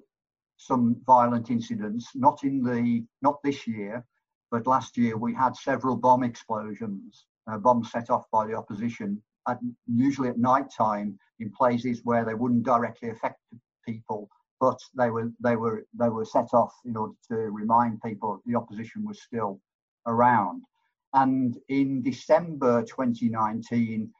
[0.58, 4.04] some violent incidents, not in the not this year,
[4.50, 9.20] but last year we had several bomb explosions, uh, bombs set off by the opposition,
[9.48, 13.40] at, usually at night time in places where they wouldn't directly affect
[13.88, 14.28] people,
[14.60, 18.54] but they were they were they were set off in order to remind people the
[18.54, 19.58] opposition was still
[20.06, 20.62] around.
[21.12, 24.12] And in December 2019,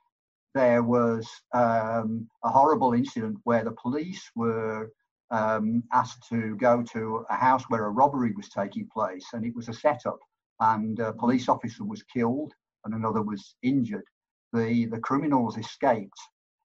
[0.55, 4.91] there was um, a horrible incident where the police were
[5.31, 9.55] um, asked to go to a house where a robbery was taking place, and it
[9.55, 10.19] was a setup.
[10.59, 12.53] And a police officer was killed,
[12.85, 14.05] and another was injured.
[14.53, 16.21] The the criminals escaped,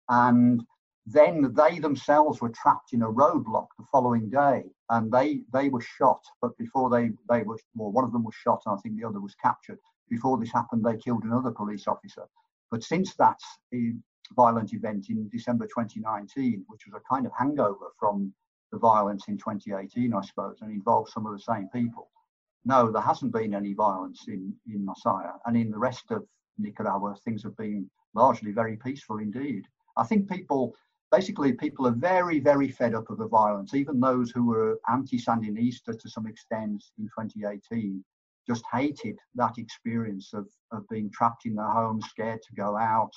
[0.10, 0.64] and
[1.06, 5.82] then they themselves were trapped in a roadblock the following day, and they they were
[5.82, 6.22] shot.
[6.42, 9.08] But before they they were, well, one of them was shot, and I think the
[9.08, 12.26] other was captured before this happened, they killed another police officer.
[12.72, 13.40] But since that
[13.74, 13.92] eh,
[14.36, 18.34] violent event in December 2019, which was a kind of hangover from
[18.72, 22.10] the violence in 2018, I suppose, and involved some of the same people,
[22.66, 25.34] no, there hasn't been any violence in, in Masaya.
[25.46, 26.26] And in the rest of
[26.58, 29.66] Nicaragua, things have been largely very peaceful indeed.
[29.98, 30.76] I think people,
[31.12, 33.76] basically, people are very, very fed up of the violence.
[33.76, 38.04] Even those who were anti Sandinista to some extent in 2018
[38.48, 43.12] just hated that experience of, of being trapped in their home, scared to go out,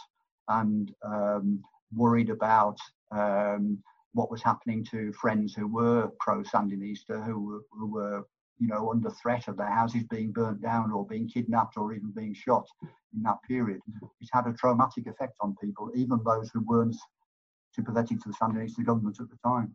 [0.48, 1.62] and um,
[1.94, 2.78] worried about
[3.10, 3.78] um,
[4.12, 8.24] what was happening to friends who were pro Sandinista, who, who were
[8.58, 12.10] you know, under threat of their houses being burnt down or being kidnapped or even
[12.10, 13.80] being shot in that period.
[14.20, 16.96] It had a traumatic effect on people, even those who weren't
[17.72, 19.74] sympathetic to the Sandinista government at the time.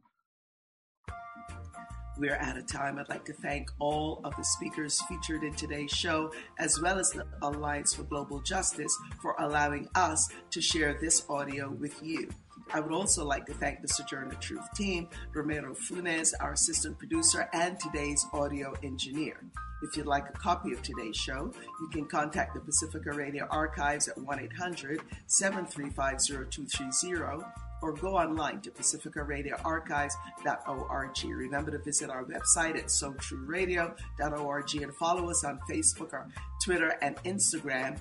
[2.16, 3.00] We're out of time.
[3.00, 7.10] I'd like to thank all of the speakers featured in today's show, as well as
[7.10, 12.30] the Alliance for Global Justice, for allowing us to share this audio with you.
[12.74, 17.48] I would also like to thank the Sojourner Truth team, Romero Funes, our assistant producer,
[17.54, 19.40] and today's audio engineer.
[19.84, 21.52] If you'd like a copy of today's show,
[21.82, 26.18] you can contact the Pacifica Radio Archives at 1 800 735
[26.50, 27.44] 0230
[27.84, 31.24] or go online to pacificaradioarchives.org.
[31.26, 36.30] Remember to visit our website at sotrueradio.org and follow us on Facebook, or
[36.64, 38.00] Twitter, and Instagram.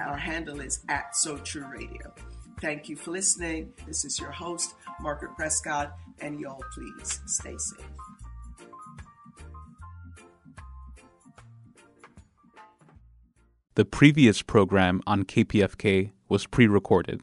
[0.00, 2.10] Our handle is at SoTrueRadio.
[2.62, 3.72] Thank you for listening.
[3.88, 7.86] This is your host, Margaret Prescott, and y'all please stay safe.
[13.74, 17.22] The previous program on KPFK was pre recorded.